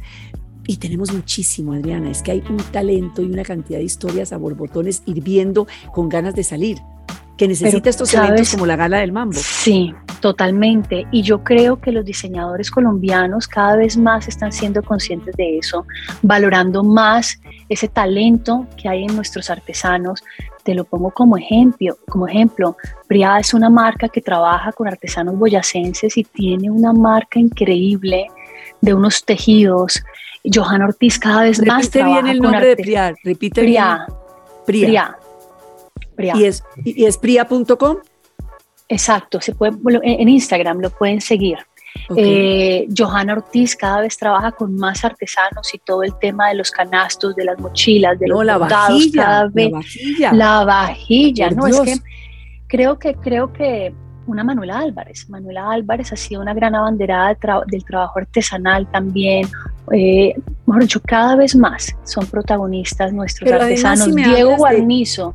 Y 0.68 0.78
tenemos 0.78 1.12
muchísimo, 1.12 1.72
Adriana, 1.74 2.10
es 2.10 2.22
que 2.22 2.32
hay 2.32 2.42
un 2.48 2.56
talento 2.56 3.22
y 3.22 3.26
una 3.26 3.42
cantidad 3.42 3.78
de 3.78 3.84
historias 3.84 4.32
a 4.32 4.36
borbotones 4.36 5.02
hirviendo 5.06 5.66
con 5.92 6.08
ganas 6.08 6.34
de 6.34 6.42
salir 6.42 6.78
que 7.36 7.46
necesita 7.48 7.90
estos 7.90 8.12
eventos 8.14 8.50
como 8.52 8.66
la 8.66 8.76
gala 8.76 8.98
del 8.98 9.12
mambo. 9.12 9.36
Sí, 9.36 9.94
totalmente. 10.20 11.06
Y 11.12 11.22
yo 11.22 11.44
creo 11.44 11.80
que 11.80 11.92
los 11.92 12.04
diseñadores 12.04 12.70
colombianos 12.70 13.46
cada 13.46 13.76
vez 13.76 13.96
más 13.96 14.26
están 14.28 14.52
siendo 14.52 14.82
conscientes 14.82 15.36
de 15.36 15.58
eso, 15.58 15.86
valorando 16.22 16.82
más 16.82 17.38
ese 17.68 17.88
talento 17.88 18.66
que 18.76 18.88
hay 18.88 19.04
en 19.04 19.14
nuestros 19.14 19.50
artesanos. 19.50 20.22
Te 20.62 20.74
lo 20.74 20.84
pongo 20.84 21.10
como 21.10 21.36
ejemplo. 21.36 21.98
Como 22.08 22.26
ejemplo, 22.26 22.76
Priada 23.06 23.40
es 23.40 23.52
una 23.52 23.68
marca 23.68 24.08
que 24.08 24.22
trabaja 24.22 24.72
con 24.72 24.88
artesanos 24.88 25.38
boyacenses 25.38 26.16
y 26.16 26.24
tiene 26.24 26.70
una 26.70 26.92
marca 26.92 27.38
increíble 27.38 28.28
de 28.80 28.94
unos 28.94 29.24
tejidos. 29.24 30.02
Johanna 30.42 30.86
Ortiz 30.86 31.18
cada 31.18 31.42
vez 31.42 31.64
más 31.66 31.90
trabaja 31.90 32.22
bien 32.22 32.36
el 32.36 32.40
nombre 32.40 32.68
de 32.68 32.76
Priada. 32.76 33.14
Repite 33.22 33.60
Priada. 33.60 35.18
¿Y 36.18 36.44
es, 36.44 36.64
y 36.84 37.04
es 37.04 37.18
pria.com? 37.18 37.96
Exacto, 38.88 39.40
se 39.40 39.54
puede, 39.54 39.76
en 40.02 40.28
Instagram 40.28 40.80
lo 40.80 40.90
pueden 40.90 41.20
seguir. 41.20 41.58
Eh, 42.16 42.86
Johanna 42.96 43.34
Ortiz 43.34 43.74
cada 43.74 44.02
vez 44.02 44.16
trabaja 44.16 44.52
con 44.52 44.76
más 44.76 45.04
artesanos 45.04 45.72
y 45.74 45.78
todo 45.78 46.02
el 46.02 46.16
tema 46.18 46.48
de 46.48 46.54
los 46.54 46.70
canastos, 46.70 47.34
de 47.34 47.44
las 47.44 47.58
mochilas, 47.58 48.18
de 48.18 48.28
los 48.28 48.44
la 48.44 48.58
vajilla, 48.58 49.50
la 49.52 49.70
vajilla. 49.70 50.32
La 50.32 50.64
vajilla, 50.64 51.50
no, 51.50 51.66
es 51.66 51.80
que 51.80 51.96
creo 52.68 52.98
que 52.98 53.14
creo 53.14 53.52
que 53.52 53.94
una 54.26 54.44
Manuela 54.44 54.78
Álvarez. 54.80 55.28
Manuela 55.30 55.70
Álvarez 55.70 56.12
ha 56.12 56.16
sido 56.16 56.42
una 56.42 56.52
gran 56.52 56.74
abanderada 56.74 57.36
del 57.66 57.84
trabajo 57.84 58.18
artesanal 58.18 58.88
también. 58.90 59.48
Eh, 59.92 60.34
mejor 60.66 60.82
dicho, 60.82 61.00
cada 61.00 61.36
vez 61.36 61.54
más 61.54 61.96
son 62.04 62.26
protagonistas 62.26 63.12
nuestros 63.12 63.50
artesanos. 63.50 64.14
Diego 64.14 64.56
Guarnizo 64.56 65.34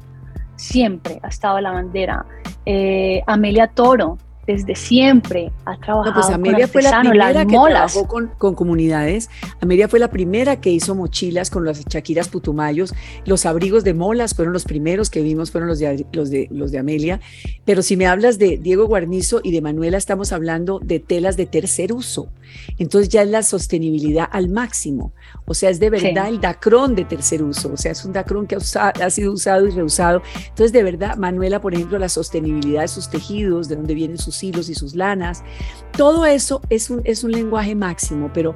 siempre 0.61 1.19
ha 1.23 1.27
estado 1.27 1.59
la 1.59 1.71
bandera. 1.71 2.25
Eh, 2.65 3.23
Amelia 3.25 3.67
Toro, 3.67 4.17
desde 4.47 4.75
siempre 4.75 5.51
ha 5.65 5.77
trabajado 5.77 6.15
pues 6.15 6.29
Amelia 6.29 6.61
con 6.61 6.69
fue 6.69 6.81
la 6.81 6.99
primera 7.01 7.45
que 7.45 7.55
molas. 7.55 7.93
trabajó 7.93 8.07
con, 8.07 8.27
con, 8.37 8.55
comunidades. 8.55 9.29
Amelia 9.59 9.87
fue 9.87 9.99
la 9.99 10.09
primera 10.09 10.59
que 10.59 10.71
hizo 10.71 10.95
mochilas 10.95 11.49
con 11.49 11.63
las 11.63 11.85
chaquiras 11.85 12.27
putumayos. 12.29 12.93
Los 13.25 13.45
abrigos 13.45 13.83
de 13.83 13.93
molas 13.93 14.33
fueron 14.33 14.53
los 14.53 14.65
primeros 14.65 15.09
que 15.09 15.21
vimos, 15.21 15.51
fueron 15.51 15.69
los 15.69 15.79
de, 15.79 16.05
los 16.11 16.29
de, 16.29 16.47
los 16.51 16.71
de 16.71 16.79
Amelia. 16.79 17.19
Pero 17.65 17.81
si 17.81 17.95
me 17.97 18.07
hablas 18.07 18.39
de 18.39 18.57
Diego 18.57 18.85
Guarnizo 18.87 19.41
y 19.43 19.51
de 19.51 19.61
Manuela, 19.61 19.97
estamos 19.97 20.31
hablando 20.31 20.79
de 20.79 20.99
telas 20.99 21.37
de 21.37 21.45
tercer 21.45 21.93
uso. 21.93 22.29
Entonces 22.77 23.09
ya 23.09 23.21
es 23.21 23.29
la 23.29 23.43
sostenibilidad 23.43 24.27
al 24.31 24.49
máximo. 24.49 25.13
O 25.45 25.53
sea, 25.53 25.69
es 25.69 25.79
de 25.79 25.89
verdad 25.89 26.25
sí. 26.27 26.33
el 26.33 26.41
dacrón 26.41 26.95
de 26.95 27.05
tercer 27.05 27.43
uso. 27.43 27.73
O 27.73 27.77
sea, 27.77 27.91
es 27.91 28.03
un 28.03 28.13
dacrón 28.13 28.47
que 28.47 28.55
ha, 28.55 28.57
usado, 28.57 28.91
ha 29.03 29.09
sido 29.09 29.31
usado 29.31 29.67
y 29.67 29.71
reusado. 29.71 30.21
Entonces, 30.49 30.71
de 30.71 30.83
verdad, 30.83 31.15
Manuela, 31.17 31.61
por 31.61 31.73
ejemplo, 31.73 31.99
la 31.99 32.09
sostenibilidad 32.09 32.81
de 32.81 32.87
sus 32.87 33.09
tejidos, 33.09 33.69
de 33.69 33.75
dónde 33.75 33.93
vienen 33.93 34.17
sus 34.17 34.30
hilos 34.43 34.69
y 34.69 34.75
sus 34.75 34.95
lanas, 34.95 35.43
todo 35.95 36.25
eso 36.25 36.61
es 36.69 36.89
un, 36.89 37.01
es 37.03 37.23
un 37.23 37.31
lenguaje 37.31 37.75
máximo, 37.75 38.31
pero 38.33 38.55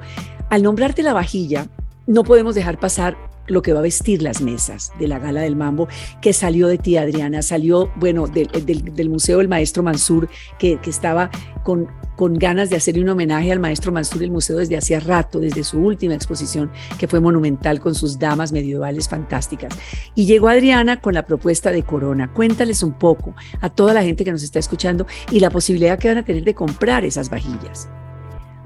al 0.50 0.64
nombrarte 0.64 1.04
la 1.04 1.14
vajilla, 1.14 1.68
no 2.08 2.24
podemos 2.24 2.56
dejar 2.56 2.80
pasar 2.80 3.18
lo 3.48 3.62
que 3.62 3.74
va 3.74 3.80
a 3.80 3.84
vestir 3.84 4.22
las 4.22 4.42
mesas 4.42 4.92
de 5.00 5.08
la 5.08 5.20
Gala 5.20 5.42
del 5.42 5.56
Mambo, 5.56 5.88
que 6.22 6.34
salió 6.34 6.68
de 6.68 6.78
ti, 6.78 6.98
Adriana, 6.98 7.42
salió, 7.42 7.92
bueno, 7.96 8.28
del, 8.28 8.48
del, 8.66 8.96
del 8.96 9.10
Museo 9.10 9.40
del 9.40 9.48
Maestro 9.48 9.84
Mansur, 9.84 10.30
que, 10.60 10.80
estaba 10.86 11.30
con, 11.64 11.88
con, 12.16 12.36
ganas 12.36 12.70
de 12.70 12.76
hacerle 12.76 13.02
un 13.02 13.10
homenaje 13.10 13.52
al 13.52 13.60
Maestro 13.60 13.92
Mansur 13.92 14.24
el 14.24 14.32
museo 14.32 14.58
desde 14.58 14.78
hacía 14.78 15.00
rato, 15.00 15.40
desde 15.40 15.64
su 15.64 15.80
última 15.80 16.14
exposición, 16.14 16.72
que 16.98 17.08
fue 17.08 17.20
monumental 17.20 17.80
con 17.80 17.96
sus 17.96 18.20
damas 18.20 18.52
medievales 18.52 19.10
fantásticas. 19.10 19.74
Y 20.14 20.26
llegó 20.26 20.48
Adriana 20.48 21.02
con 21.02 21.14
la 21.14 21.26
propuesta 21.26 21.72
de 21.72 21.84
Corona. 21.84 22.32
Cuéntales 22.34 22.84
un 22.84 22.94
poco 22.94 23.36
a 23.62 23.70
toda 23.70 23.94
la 23.94 24.04
gente 24.04 24.24
que 24.24 24.32
nos 24.32 24.44
está 24.44 24.60
escuchando 24.60 25.06
y 25.32 25.40
la 25.40 25.50
posibilidad 25.50 26.00
que 26.00 26.08
van 26.08 26.18
a 26.20 26.26
tener 26.26 26.44
de 26.44 26.54
comprar 26.54 27.06
esas 27.06 27.30
vajillas. 27.30 27.90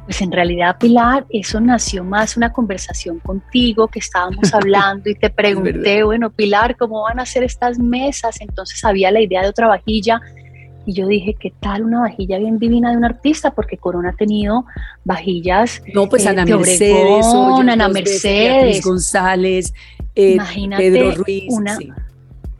Pues 0.09 0.23
en 0.23 0.31
realidad, 0.31 0.77
Pilar, 0.79 1.27
eso 1.29 1.59
nació 1.59 2.03
más 2.03 2.35
una 2.35 2.51
conversación 2.51 3.19
contigo 3.19 3.87
que 3.89 3.99
estábamos 3.99 4.51
hablando 4.55 5.07
y 5.07 5.13
te 5.13 5.29
pregunté, 5.29 6.03
bueno, 6.03 6.31
Pilar, 6.31 6.75
¿cómo 6.77 7.03
van 7.03 7.19
a 7.19 7.21
hacer 7.21 7.43
estas 7.43 7.77
mesas? 7.77 8.41
Entonces 8.41 8.83
había 8.83 9.11
la 9.11 9.21
idea 9.21 9.43
de 9.43 9.49
otra 9.49 9.67
vajilla 9.67 10.19
y 10.87 10.93
yo 10.93 11.05
dije, 11.05 11.35
¿qué 11.39 11.53
tal 11.59 11.83
una 11.83 11.99
vajilla 11.99 12.39
bien 12.39 12.57
divina 12.57 12.89
de 12.89 12.97
un 12.97 13.05
artista? 13.05 13.51
Porque 13.51 13.77
Corona 13.77 14.09
ha 14.09 14.15
tenido 14.15 14.65
vajillas. 15.05 15.83
No, 15.93 16.09
pues 16.09 16.25
Ana 16.25 16.41
eh, 16.41 16.55
Mercedes, 16.55 17.25
Obregón, 17.27 17.69
Ana 17.69 17.87
Mercedes, 17.87 18.83
González, 18.83 19.71
eh, 20.15 20.31
imagínate 20.31 20.91
Pedro 20.91 21.11
Ruiz. 21.23 21.43
Una, 21.49 21.75
sí. 21.75 21.91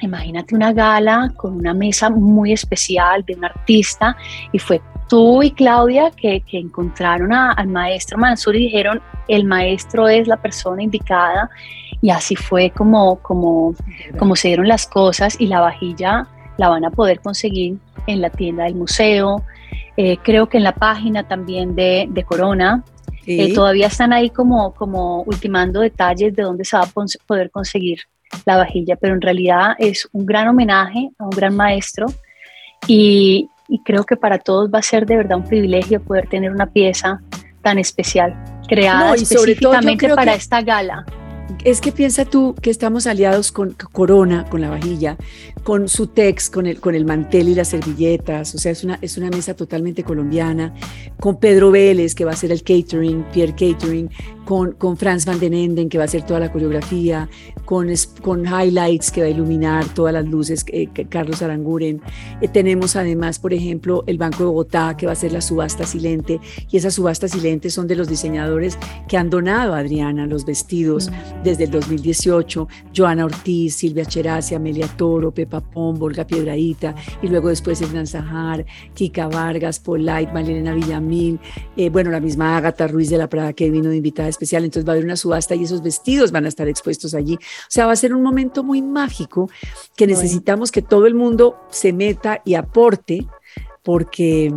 Imagínate 0.01 0.53
una 0.53 0.71
gala 0.71 1.33
con 1.35 1.55
una 1.55 1.73
mesa 1.73 2.11
muy 2.11 2.53
especial 2.53 3.25
de 3.25 3.33
un 3.33 3.45
artista 3.45 4.15
y 4.53 4.59
fue 4.59 4.81
tú 5.09 5.43
y 5.43 5.51
Claudia 5.51 6.11
que, 6.11 6.41
que 6.41 6.59
encontraron 6.59 7.33
a, 7.33 7.51
al 7.51 7.67
maestro 7.67 8.17
Mansur 8.17 8.55
y 8.55 8.59
dijeron, 8.59 9.01
el 9.27 9.43
maestro 9.43 10.07
es 10.07 10.27
la 10.27 10.37
persona 10.37 10.81
indicada 10.81 11.49
y 12.01 12.11
así 12.11 12.35
fue 12.35 12.69
como, 12.69 13.17
como, 13.17 13.73
como 14.17 14.35
se 14.35 14.49
dieron 14.49 14.67
las 14.67 14.87
cosas 14.87 15.35
y 15.39 15.47
la 15.47 15.59
vajilla 15.59 16.27
la 16.57 16.69
van 16.69 16.85
a 16.85 16.91
poder 16.91 17.19
conseguir 17.19 17.77
en 18.07 18.21
la 18.21 18.29
tienda 18.29 18.65
del 18.65 18.75
museo, 18.75 19.43
eh, 19.97 20.17
creo 20.23 20.47
que 20.47 20.57
en 20.57 20.63
la 20.63 20.75
página 20.75 21.27
también 21.27 21.75
de, 21.75 22.07
de 22.09 22.23
Corona. 22.23 22.83
Sí. 23.25 23.41
Eh, 23.41 23.53
todavía 23.53 23.87
están 23.87 24.13
ahí 24.13 24.29
como, 24.29 24.73
como 24.73 25.21
ultimando 25.23 25.81
detalles 25.81 26.35
de 26.35 26.43
dónde 26.43 26.65
se 26.65 26.77
va 26.77 26.83
a 26.83 26.89
poder 27.27 27.51
conseguir 27.51 27.99
la 28.45 28.57
vajilla, 28.57 28.95
pero 28.95 29.13
en 29.13 29.21
realidad 29.21 29.75
es 29.77 30.07
un 30.11 30.25
gran 30.25 30.47
homenaje 30.47 31.09
a 31.17 31.25
un 31.25 31.29
gran 31.31 31.55
maestro 31.55 32.07
y, 32.87 33.49
y 33.69 33.81
creo 33.83 34.03
que 34.03 34.17
para 34.17 34.39
todos 34.39 34.69
va 34.73 34.79
a 34.79 34.83
ser 34.83 35.05
de 35.05 35.15
verdad 35.15 35.37
un 35.37 35.45
privilegio 35.45 36.01
poder 36.01 36.27
tener 36.27 36.51
una 36.51 36.65
pieza 36.65 37.21
tan 37.61 37.77
especial, 37.77 38.35
creada 38.67 39.09
no, 39.09 39.13
específicamente 39.13 40.09
para 40.09 40.33
esta 40.33 40.61
gala. 40.61 41.05
Es 41.63 41.81
que 41.81 41.91
piensa 41.91 42.25
tú 42.25 42.55
que 42.61 42.69
estamos 42.69 43.05
aliados 43.05 43.51
con 43.51 43.75
Corona, 43.91 44.45
con 44.49 44.61
la 44.61 44.69
vajilla, 44.69 45.17
con 45.63 45.89
su 45.89 46.07
tex, 46.07 46.49
con 46.49 46.67
el, 46.67 46.79
con 46.79 46.95
el 46.95 47.05
mantel 47.05 47.49
y 47.49 47.55
las 47.55 47.69
servilletas, 47.69 48.55
o 48.55 48.57
sea, 48.57 48.71
es 48.71 48.83
una, 48.83 48.97
es 49.01 49.17
una 49.17 49.29
mesa 49.29 49.55
totalmente 49.55 50.03
colombiana, 50.03 50.73
con 51.19 51.37
Pedro 51.37 51.71
Vélez, 51.71 52.15
que 52.15 52.23
va 52.23 52.31
a 52.31 52.33
hacer 52.35 52.51
el 52.51 52.63
catering, 52.63 53.25
Pierre 53.33 53.53
Catering, 53.53 54.09
con, 54.49 54.71
con 54.71 54.97
Franz 54.97 55.25
van 55.25 55.39
den 55.39 55.53
Enden, 55.53 55.89
que 55.89 55.99
va 55.99 56.05
a 56.05 56.07
hacer 56.07 56.23
toda 56.23 56.39
la 56.39 56.51
coreografía, 56.51 57.29
con, 57.65 57.87
con 58.23 58.47
highlights, 58.47 59.11
que 59.11 59.21
va 59.21 59.27
a 59.27 59.29
iluminar 59.29 59.85
todas 59.93 60.11
las 60.11 60.25
luces, 60.25 60.65
eh, 60.69 60.87
Carlos 61.07 61.43
Aranguren. 61.43 62.01
Eh, 62.41 62.47
tenemos 62.47 62.95
además, 62.95 63.37
por 63.37 63.53
ejemplo, 63.53 64.03
el 64.07 64.17
Banco 64.17 64.39
de 64.39 64.45
Bogotá, 64.45 64.97
que 64.97 65.05
va 65.05 65.11
a 65.11 65.13
hacer 65.13 65.33
la 65.33 65.41
subasta 65.41 65.85
silente, 65.85 66.39
y 66.67 66.77
esas 66.77 66.95
subastas 66.95 67.29
silentes 67.29 67.75
son 67.75 67.85
de 67.85 67.95
los 67.95 68.07
diseñadores 68.07 68.79
que 69.07 69.17
han 69.17 69.29
donado 69.29 69.75
a 69.75 69.77
Adriana 69.77 70.25
los 70.25 70.45
vestidos 70.45 71.11
mm. 71.11 71.43
desde 71.43 71.65
el 71.65 71.69
2018, 71.69 72.67
Joana 72.97 73.25
Ortiz, 73.25 73.75
Silvia 73.75 74.05
Cherasi, 74.05 74.55
Amelia 74.55 74.87
Toro, 74.87 75.29
Pepa 75.29 75.61
Pombo, 75.61 76.07
Olga 76.07 76.25
Piedraíta, 76.25 76.95
y 77.21 77.27
luego 77.27 77.49
después 77.49 77.83
Hernán 77.83 78.07
Zahar, 78.07 78.65
Kika 78.95 79.27
Vargas, 79.27 79.79
Polite, 79.79 80.31
Marilena 80.33 80.73
Villamil, 80.73 81.39
eh, 81.77 81.91
bueno, 81.91 82.09
la 82.09 82.19
misma 82.19 82.57
Ágata 82.57 82.87
Ruiz 82.87 83.11
de 83.11 83.19
la 83.19 83.29
Prada 83.29 83.53
que 83.53 83.69
vino 83.69 83.91
de 83.91 83.97
invitada 83.97 84.27
especial, 84.39 84.63
entonces 84.63 84.87
va 84.87 84.93
a 84.93 84.95
haber 84.95 85.03
una 85.03 85.17
subasta 85.17 85.53
y 85.55 85.65
esos 85.65 85.83
vestidos 85.83 86.31
van 86.31 86.45
a 86.45 86.47
estar 86.47 86.67
expuestos 86.69 87.13
allí. 87.13 87.35
O 87.35 87.69
sea, 87.69 87.85
va 87.85 87.91
a 87.91 87.97
ser 87.97 88.13
un 88.13 88.23
momento 88.23 88.63
muy 88.63 88.81
mágico 88.81 89.49
que 89.97 90.07
necesitamos 90.07 90.71
que 90.71 90.81
todo 90.81 91.07
el 91.07 91.13
mundo 91.13 91.57
se 91.69 91.91
meta 91.91 92.41
y 92.45 92.53
aporte, 92.53 93.27
porque 93.83 94.53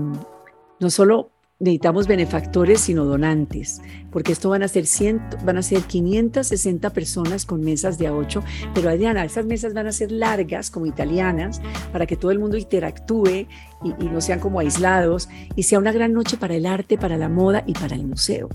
no 0.79 0.91
solo 0.91 1.31
necesitamos 1.59 2.07
benefactores, 2.07 2.81
sino 2.81 3.05
donantes, 3.05 3.81
porque 4.11 4.33
esto 4.33 4.51
van 4.51 4.63
a 4.63 4.69
ser 4.69 4.87
100, 4.87 5.21
van 5.45 5.59
a 5.59 5.63
ser 5.63 5.83
560 5.83 6.91
personas 6.91 7.47
con 7.47 7.61
mesas 7.61 7.99
de 7.99 8.09
a 8.09 8.15
8, 8.15 8.43
pero 8.75 8.89
Adriana, 8.89 9.25
esas 9.25 9.47
mesas 9.47 9.73
van 9.73 9.87
a 9.87 9.93
ser 9.93 10.11
largas, 10.11 10.71
como 10.71 10.87
italianas, 10.87 11.61
para 11.93 12.07
que 12.07 12.17
todo 12.17 12.33
el 12.33 12.41
mundo 12.41 12.57
interactúe 12.57 13.47
y, 13.85 13.95
y 14.01 14.09
no 14.13 14.21
sean 14.21 14.41
como 14.41 14.59
aislados, 14.59 15.29
y 15.55 15.63
sea 15.63 15.79
una 15.79 15.93
gran 15.93 16.13
noche 16.13 16.37
para 16.37 16.57
el 16.57 16.67
arte, 16.67 16.99
para 16.99 17.17
la 17.17 17.29
moda 17.29 17.63
y 17.65 17.75
para 17.75 17.95
el 17.95 18.07
museo. 18.07 18.49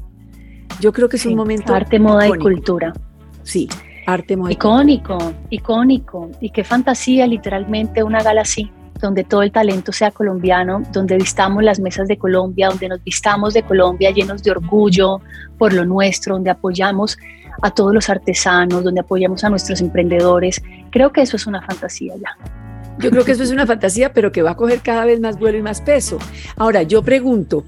Yo 0.80 0.94
creo 0.94 1.10
que 1.10 1.18
es 1.18 1.24
sí, 1.24 1.30
un 1.30 1.36
momento... 1.36 1.74
Arte, 1.74 2.00
moda 2.00 2.28
icónico. 2.28 2.50
y 2.50 2.54
cultura. 2.54 2.94
Sí, 3.44 3.70
arte, 4.06 4.36
moda 4.36 4.52
Icónico, 4.52 5.34
icónico. 5.50 6.30
Y 6.40 6.50
qué 6.50 6.64
fantasía, 6.64 7.28
literalmente, 7.28 8.04
una 8.04 8.22
gala 8.22 8.42
así 8.42 8.72
donde 9.00 9.24
todo 9.24 9.44
el 9.44 9.52
talento 9.52 9.92
sea 9.92 10.12
colombiano, 10.12 10.82
donde 10.92 11.18
vistamos 11.18 11.64
las 11.64 11.80
mesas 11.80 12.08
de 12.08 12.18
Colombia, 12.18 12.70
donde 12.70 12.90
nos 12.90 13.04
vistamos 13.04 13.54
de 13.54 13.64
Colombia 13.64 14.12
llenos 14.12 14.44
de 14.44 14.52
orgullo 14.52 15.22
por 15.58 15.74
lo 15.74 15.86
nuestro, 15.86 16.36
donde 16.36 16.50
apoyamos 16.50 17.18
a 17.62 17.72
todos 17.72 17.94
los 17.94 18.10
artesanos, 18.10 18.84
donde 18.84 19.02
apoyamos 19.02 19.44
a 19.44 19.50
nuestros 19.50 19.82
emprendedores. 19.82 20.62
Creo 20.92 21.12
que 21.12 21.22
eso 21.22 21.36
es 21.38 21.48
una 21.48 21.62
fantasía 21.62 22.16
ya. 22.16 22.38
Yo 23.00 23.12
creo 23.12 23.24
que 23.24 23.34
eso 23.34 23.44
es 23.44 23.52
una 23.52 23.68
fantasía, 23.68 24.12
pero 24.12 24.32
que 24.32 24.42
va 24.42 24.52
a 24.52 24.56
coger 24.56 24.80
cada 24.80 25.06
vez 25.06 25.20
más 25.20 25.38
vuelo 25.38 25.60
y 25.60 25.62
más 25.62 25.82
peso. 25.82 26.18
Ahora, 26.56 26.82
yo 26.82 27.04
pregunto, 27.04 27.64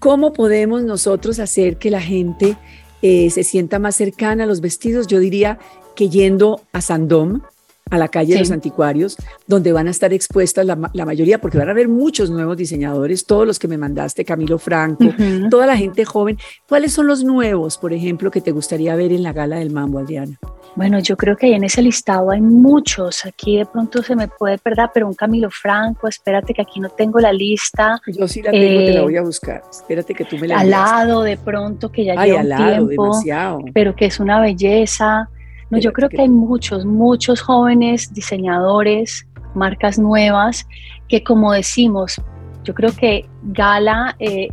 ¿cómo 0.00 0.32
podemos 0.32 0.82
nosotros 0.82 1.38
hacer 1.38 1.76
que 1.76 1.90
la 1.90 2.00
gente 2.00 2.56
eh, 3.02 3.30
se 3.30 3.44
sienta 3.44 3.78
más 3.78 3.94
cercana 3.94 4.44
a 4.44 4.46
los 4.46 4.60
vestidos? 4.60 5.06
Yo 5.06 5.20
diría 5.20 5.60
que 5.94 6.08
yendo 6.08 6.62
a 6.72 6.80
Sandom, 6.80 7.42
a 7.90 7.98
la 7.98 8.08
calle 8.08 8.28
sí. 8.28 8.34
de 8.34 8.38
los 8.40 8.50
anticuarios, 8.50 9.16
donde 9.46 9.72
van 9.72 9.88
a 9.88 9.90
estar 9.90 10.12
expuestas 10.12 10.64
la, 10.64 10.90
la, 10.92 11.04
mayoría, 11.04 11.40
porque 11.40 11.58
van 11.58 11.68
a 11.68 11.72
haber 11.72 11.88
muchos 11.88 12.30
nuevos 12.30 12.56
diseñadores, 12.56 13.26
todos 13.26 13.46
los 13.46 13.58
que 13.58 13.68
me 13.68 13.78
mandaste, 13.78 14.24
Camilo 14.24 14.58
Franco, 14.58 15.04
uh 15.04 15.08
-huh. 15.08 15.50
toda 15.50 15.66
la 15.66 15.76
gente 15.76 16.04
joven. 16.04 16.38
¿Cuáles 16.68 16.92
son 16.92 17.06
los 17.06 17.22
nuevos, 17.24 17.78
por 17.78 17.92
ejemplo, 17.92 18.30
que 18.30 18.40
te 18.40 18.52
gustaría 18.52 18.94
ver 18.96 19.12
en 19.12 19.22
la 19.22 19.32
gala 19.32 19.58
del 19.58 19.70
Mambo, 19.70 19.98
Adriana? 19.98 20.38
Bueno, 20.76 21.00
yo 21.00 21.16
creo 21.16 21.36
que 21.36 21.46
ahí 21.46 21.54
en 21.54 21.64
ese 21.64 21.82
listado 21.82 22.30
hay 22.30 22.40
muchos. 22.40 23.26
Aquí 23.26 23.58
de 23.58 23.66
pronto 23.66 24.02
se 24.02 24.14
me 24.14 24.28
puede 24.28 24.56
perder, 24.58 24.90
pero 24.94 25.08
un 25.08 25.14
Camilo 25.14 25.50
Franco, 25.50 26.06
espérate 26.08 26.54
que 26.54 26.62
aquí 26.62 26.78
no 26.80 26.88
tengo 26.88 27.18
la 27.18 27.32
lista. 27.32 28.00
Yo 28.06 28.28
sí 28.28 28.40
la 28.40 28.52
tengo, 28.52 28.80
eh, 28.80 28.86
te 28.86 28.94
la 28.94 29.02
voy 29.02 29.16
a 29.16 29.22
buscar. 29.22 29.62
Espérate 29.70 30.14
que 30.14 30.24
tú 30.24 30.38
me 30.38 30.46
la 30.46 30.60
Al 30.60 30.70
lado 30.70 31.22
de 31.22 31.36
pronto, 31.36 31.90
que 31.90 32.04
ya 32.04 32.14
Ay, 32.16 32.30
lleva 32.30 32.42
lado, 32.44 32.86
tiempo, 32.86 33.04
demasiado. 33.04 33.60
pero 33.74 33.96
que 33.96 34.06
es 34.06 34.20
una 34.20 34.40
belleza. 34.40 35.28
No, 35.70 35.78
yo 35.78 35.92
creo 35.92 36.08
que 36.08 36.20
hay 36.20 36.28
muchos, 36.28 36.84
muchos 36.84 37.40
jóvenes 37.40 38.12
diseñadores, 38.12 39.26
marcas 39.54 39.98
nuevas, 39.98 40.66
que 41.08 41.22
como 41.22 41.52
decimos, 41.52 42.20
yo 42.64 42.74
creo 42.74 42.92
que 42.92 43.28
Gala, 43.42 44.16
eh, 44.18 44.48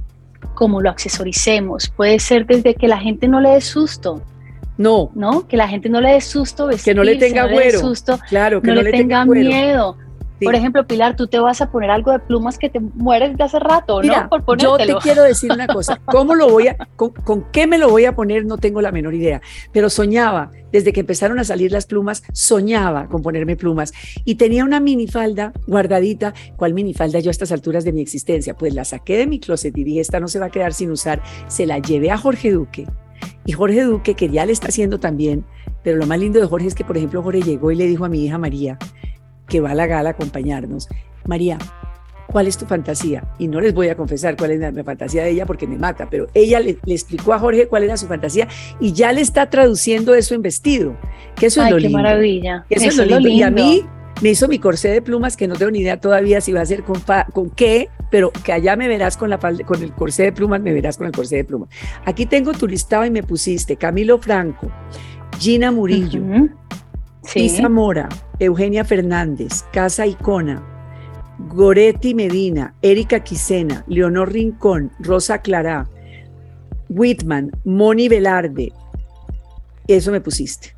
como 0.54 0.82
lo 0.82 0.90
accesoricemos, 0.90 1.90
puede 1.90 2.20
ser 2.20 2.46
desde 2.46 2.76
que 2.76 2.88
la 2.88 3.00
gente 3.00 3.28
no 3.28 3.40
le 3.40 3.52
dé 3.52 3.62
susto. 3.62 4.22
No. 4.78 5.12
¿No? 5.16 5.48
Que 5.48 5.58
la 5.58 5.68
gente 5.68 5.90
no 5.90 6.02
le 6.02 6.12
dé 6.12 6.22
susto 6.22 6.68
vestirse, 6.68 6.92
Que 6.92 6.96
no 6.96 7.04
le 7.04 7.16
tenga 7.16 7.44
no 7.44 7.54
güero. 7.54 7.72
Le 7.72 7.78
susto, 7.78 8.20
claro, 8.30 8.62
que 8.62 8.68
no, 8.68 8.76
no 8.76 8.82
le, 8.82 8.92
le 8.92 8.98
tenga, 8.98 9.24
tenga 9.24 9.34
miedo. 9.34 9.98
Por 10.44 10.56
ejemplo, 10.56 10.86
Pilar, 10.86 11.16
tú 11.16 11.28
te 11.28 11.40
vas 11.40 11.62
a 11.62 11.72
poner 11.72 11.90
algo 11.90 12.12
de 12.12 12.20
plumas 12.20 12.58
que 12.58 12.70
te 12.70 12.80
mueres 12.80 13.36
de 13.38 13.44
hace 13.44 13.60
rato, 13.60 14.02
¿no? 14.04 14.30
Por 14.30 14.58
yo 14.58 14.78
te 14.78 14.94
quiero 15.02 15.24
decir 15.24 15.52
una 15.52 15.68
cosa, 15.68 16.00
¿cómo 16.06 16.36
lo 16.36 16.50
voy 16.50 16.68
a, 16.68 16.78
con, 16.96 17.46
qué 17.52 17.66
me 17.66 17.78
lo 17.78 17.90
voy 17.90 18.06
a 18.06 18.16
poner? 18.16 18.46
No 18.46 18.58
tengo 18.58 18.82
la 18.82 18.92
menor 18.92 19.16
idea, 19.16 19.42
pero 19.72 19.90
soñaba, 19.90 20.52
desde 20.72 20.94
que 20.94 21.00
empezaron 21.00 21.40
a 21.40 21.44
salir 21.44 21.72
las 21.72 21.86
plumas, 21.86 22.24
soñaba 22.34 23.08
con 23.08 23.22
ponerme 23.22 23.56
plumas 23.56 23.94
y 24.26 24.36
tenía 24.36 24.64
una 24.64 24.80
minifalda 24.80 25.54
guardadita. 25.66 26.34
¿Cuál 26.56 26.74
minifalda 26.74 27.20
yo 27.20 27.30
a 27.30 27.32
estas 27.32 27.52
alturas 27.52 27.84
de 27.84 27.94
mi 27.94 28.02
existencia? 28.02 28.56
Pues 28.56 28.74
la 28.74 28.86
saqué 28.86 29.18
de 29.18 29.28
mi 29.28 29.40
closet 29.40 29.76
y 29.78 29.84
dije, 29.84 30.02
esta 30.02 30.20
no 30.20 30.28
se 30.28 30.40
va 30.40 30.48
a 30.48 30.52
quedar 30.52 30.74
sin 30.74 30.92
usar. 30.92 31.22
Se 31.48 31.66
la 31.66 31.80
llevé 31.80 32.12
a 32.12 32.18
Jorge 32.18 32.52
Duque 32.52 32.86
y 33.48 33.54
Jorge 33.54 33.82
Duque, 33.84 34.14
que 34.14 34.28
ya 34.28 34.46
le 34.46 34.52
está 34.52 34.68
haciendo 34.68 35.00
también, 35.00 35.46
pero 35.82 35.98
lo 35.98 36.06
más 36.06 36.20
lindo 36.20 36.38
de 36.38 36.46
Jorge 36.46 36.68
es 36.68 36.76
que, 36.76 36.84
por 36.84 36.98
ejemplo, 36.98 37.24
Jorge 37.24 37.42
llegó 37.42 37.72
y 37.72 37.76
le 37.76 37.88
dijo 37.88 38.04
a 38.04 38.10
mi 38.10 38.26
hija 38.26 38.38
María, 38.38 38.78
que 39.48 39.62
va 39.62 39.72
a 39.72 39.74
la 39.74 39.88
gala 39.88 40.10
a 40.10 40.12
acompañarnos, 40.12 40.90
María, 41.26 41.58
¿cuál 42.28 42.48
es 42.48 42.58
tu 42.58 42.66
fantasía? 42.66 43.24
Y 43.40 43.48
no 43.48 43.62
les 43.62 43.74
voy 43.74 43.88
a 43.88 43.96
confesar 43.96 44.36
cuál 44.36 44.52
es 44.52 44.60
la, 44.60 44.84
fantasía 44.84 45.24
de 45.24 45.30
ella 45.30 45.46
porque 45.46 45.66
me 45.66 45.78
mata, 45.78 46.10
pero 46.10 46.28
ella 46.34 46.60
le, 46.60 46.78
explicó 46.88 47.34
a 47.34 47.40
Jorge 47.40 47.68
cuál 47.68 47.84
era 47.84 47.96
su 47.96 48.08
fantasía 48.08 48.50
y 48.82 48.92
ya 48.92 49.14
le 49.14 49.22
está 49.22 49.50
traduciendo 49.50 50.14
eso 50.14 50.36
en 50.36 50.42
vestido. 50.42 50.98
Que 51.38 51.46
eso 51.46 51.64
es 51.64 51.72
lo 51.72 51.78
qué 51.78 51.88
maravilla. 51.88 52.66
Eso, 52.70 53.02
es 53.02 53.10
lo 53.10 53.18
lindo. 53.18 53.30
Y 53.30 53.44
a 53.44 53.50
mí 53.50 53.86
me 54.22 54.30
hizo 54.30 54.48
mi 54.48 54.60
corsé 54.60 54.90
de 54.90 55.02
plumas 55.02 55.38
que 55.38 55.48
no 55.48 55.56
tengo 55.56 55.72
ni 55.72 55.80
idea 55.80 56.00
todavía 56.00 56.42
si 56.42 56.52
va 56.52 56.62
a 56.62 56.66
ser 56.66 56.84
con, 56.84 57.02
con 57.34 57.50
qué, 57.52 57.90
pero 58.10 58.32
que 58.32 58.52
allá 58.54 58.76
me 58.76 58.88
verás 58.88 59.18
con, 59.18 59.30
la, 59.30 59.38
con 59.38 59.84
el 59.84 59.92
corsé 59.94 60.24
de 60.24 60.32
plumas, 60.32 60.62
me 60.62 60.74
verás 60.74 60.98
con 60.98 61.08
el 61.08 61.14
corsé 61.14 61.38
de 61.38 61.44
plumas. 61.44 61.70
Aquí 62.06 62.26
tengo 62.26 62.54
tu 62.54 62.68
listado 62.68 63.06
y 63.06 63.12
me 63.12 63.24
pusiste 63.24 63.76
Camilo 63.76 64.18
Franco, 64.18 64.72
Gina 65.40 65.72
Murillo, 65.72 66.22
Isa 67.36 67.70
Mora, 67.70 68.10
Eugenia 68.40 68.84
Fernández, 68.86 69.64
Casa 69.72 70.08
Icona, 70.08 70.64
Goretti 71.50 72.16
Medina, 72.16 72.74
Erika 72.82 73.20
Quisena, 73.20 73.84
Leonor 73.88 74.32
Rincón, 74.32 74.92
Rosa 75.00 75.42
Clará, 75.42 75.88
Whitman, 76.90 77.52
Moni 77.66 78.10
Velarde. 78.10 78.72
Eso 79.88 80.12
me 80.12 80.22
pusiste. 80.22 80.77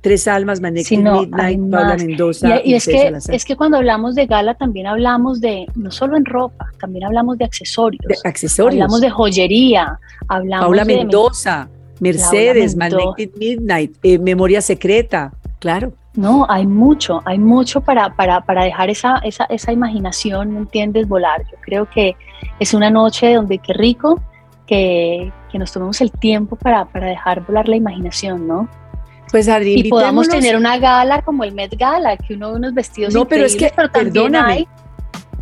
Tres 0.00 0.26
Almas, 0.28 0.60
Maneki 0.60 0.96
Midnight, 0.96 1.60
Paula 1.70 1.96
Mendoza. 1.96 2.60
Y, 2.64 2.74
es, 2.74 2.86
que, 2.86 3.12
es 3.28 3.44
que 3.44 3.56
cuando 3.56 3.76
hablamos 3.76 4.14
de 4.14 4.26
gala 4.26 4.54
también 4.54 4.86
hablamos 4.86 5.40
de, 5.40 5.66
no 5.74 5.90
solo 5.90 6.16
en 6.16 6.24
ropa, 6.24 6.66
también 6.80 7.04
hablamos 7.04 7.36
de 7.36 7.44
accesorios. 7.44 8.00
De 8.06 8.16
accesorios. 8.28 8.80
Hablamos 8.80 9.00
de 9.00 9.10
joyería, 9.10 9.98
hablamos 10.28 10.66
Paula 10.66 10.84
de... 10.84 10.96
Mendoza, 10.96 11.68
Mercedes, 12.00 12.76
Magnetic 12.76 13.36
Midnight, 13.36 13.92
eh, 14.02 14.18
Memoria 14.18 14.62
Secreta, 14.62 15.32
claro. 15.58 15.92
No, 16.14 16.44
hay 16.48 16.66
mucho, 16.66 17.22
hay 17.24 17.38
mucho 17.38 17.82
para, 17.82 18.16
para, 18.16 18.40
para 18.40 18.64
dejar 18.64 18.90
esa, 18.90 19.18
esa, 19.18 19.44
esa, 19.44 19.70
imaginación, 19.70 20.50
¿me 20.50 20.58
entiendes? 20.58 21.06
Volar. 21.06 21.42
Yo 21.50 21.56
creo 21.60 21.88
que 21.88 22.16
es 22.58 22.74
una 22.74 22.90
noche 22.90 23.34
donde 23.34 23.58
qué 23.58 23.74
rico 23.74 24.20
que, 24.66 25.32
que 25.52 25.58
nos 25.58 25.72
tomemos 25.72 26.00
el 26.00 26.10
tiempo 26.10 26.56
para, 26.56 26.84
para, 26.86 27.06
dejar 27.06 27.46
volar 27.46 27.68
la 27.68 27.76
imaginación, 27.76 28.48
¿no? 28.48 28.68
Pues 29.30 29.48
Adri, 29.48 29.74
y 29.76 29.88
podamos 29.88 30.28
tener 30.28 30.56
una 30.56 30.78
gala 30.78 31.22
como 31.22 31.44
el 31.44 31.52
Met 31.52 31.76
Gala, 31.76 32.16
que 32.16 32.34
uno 32.34 32.50
ve 32.50 32.56
unos 32.56 32.74
vestidos 32.74 33.14
no, 33.14 33.26
pero 33.26 33.44
es 33.44 33.54
que, 33.54 33.72
pero 33.74 33.90
también 33.90 34.12
perdóname, 34.14 34.52
hay 34.52 34.68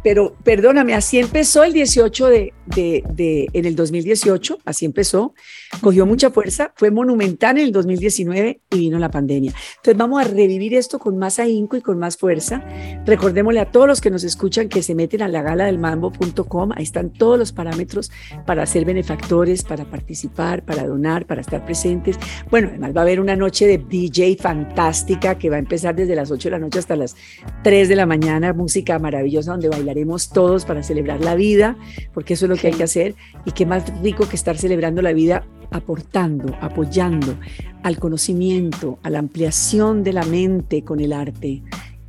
pero 0.03 0.35
perdóname, 0.45 0.95
así 0.95 1.19
empezó 1.19 1.65
el 1.65 1.73
18 1.73 2.27
de, 2.29 2.55
de, 2.67 3.03
de, 3.13 3.49
en 3.53 3.65
el 3.65 3.75
2018, 3.75 4.59
así 4.65 4.85
empezó, 4.85 5.35
cogió 5.81 6.07
mucha 6.07 6.31
fuerza, 6.31 6.73
fue 6.77 6.91
monumental 6.91 7.59
en 7.59 7.65
el 7.65 7.73
2019 7.73 8.61
y 8.71 8.79
vino 8.79 8.99
la 8.99 9.11
pandemia. 9.11 9.53
Entonces 9.77 9.97
vamos 9.97 10.21
a 10.21 10.25
revivir 10.25 10.75
esto 10.75 10.99
con 10.99 11.19
más 11.19 11.39
ahínco 11.39 11.77
y 11.77 11.81
con 11.81 11.99
más 11.99 12.17
fuerza. 12.17 12.65
Recordémosle 13.05 13.61
a 13.61 13.71
todos 13.71 13.87
los 13.87 14.01
que 14.01 14.11
nos 14.11 14.25
escuchan 14.25 14.69
que 14.69 14.83
se 14.83 14.95
meten 14.95 15.23
a 15.23 15.29
la 15.29 15.43
gala 15.43 15.65
del 15.65 15.79
mambo.com, 15.79 16.73
ahí 16.75 16.85
están 16.85 17.13
todos 17.13 17.39
los 17.39 17.53
parámetros 17.53 18.11
para 18.47 18.67
ser 18.67 18.85
benefactores, 18.85 19.63
para 19.65 19.85
participar, 19.85 20.65
para 20.65 20.87
donar, 20.87 21.27
para 21.27 21.41
estar 21.41 21.65
presentes. 21.65 22.19
Bueno, 22.51 22.69
además 22.69 22.95
va 22.97 23.01
a 23.01 23.03
haber 23.03 23.21
una 23.21 23.37
noche 23.37 23.67
de 23.67 23.79
DJ 23.79 24.37
fantástica 24.37 25.39
que 25.39 25.51
va 25.51 25.57
a 25.57 25.61
empezar 25.61 25.95
desde 25.95 26.15
las 26.15 26.31
8 26.31 26.49
de 26.49 26.51
la 26.53 26.59
noche 26.59 26.79
hasta 26.79 26.97
las 26.97 27.17
3 27.65 27.89
de 27.89 27.97
la 27.97 28.07
mañana, 28.07 28.53
música 28.53 28.99
maravillosa 28.99 29.53
donde 29.53 29.69
bailar 29.69 29.88
haremos 29.91 30.31
todos 30.31 30.65
para 30.65 30.83
celebrar 30.83 31.21
la 31.21 31.35
vida, 31.35 31.77
porque 32.15 32.35
eso 32.35 32.47
es 32.47 32.51
lo 32.51 32.57
que 32.57 32.69
hay 32.69 32.75
que 32.75 32.85
hacer. 32.85 33.15
Y 33.45 33.53
qué 33.53 33.67
más 33.67 33.85
rico 34.03 34.29
que 34.29 34.37
estar 34.37 34.57
celebrando 34.57 35.03
la 35.03 35.13
vida 35.13 35.45
aportando, 35.71 36.57
apoyando 36.61 37.37
al 37.83 37.99
conocimiento, 37.99 38.99
a 39.03 39.11
la 39.11 39.19
ampliación 39.19 40.03
de 40.03 40.13
la 40.13 40.25
mente 40.25 40.83
con 40.83 41.01
el 41.01 41.13
arte 41.13 41.63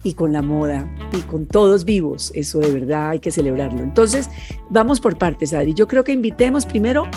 y 0.03 0.13
con 0.13 0.31
la 0.31 0.41
moda 0.41 0.89
y 1.11 1.21
con 1.21 1.45
todos 1.45 1.85
vivos. 1.85 2.31
Eso 2.33 2.59
de 2.59 2.71
verdad 2.71 3.09
hay 3.09 3.19
que 3.19 3.31
celebrarlo. 3.31 3.81
Entonces, 3.81 4.29
vamos 4.69 4.99
por 5.01 5.17
partes, 5.17 5.53
Adri. 5.53 5.73
Yo 5.73 5.87
creo 5.87 6.03
que 6.03 6.13
invitemos 6.13 6.65
primero 6.65 7.07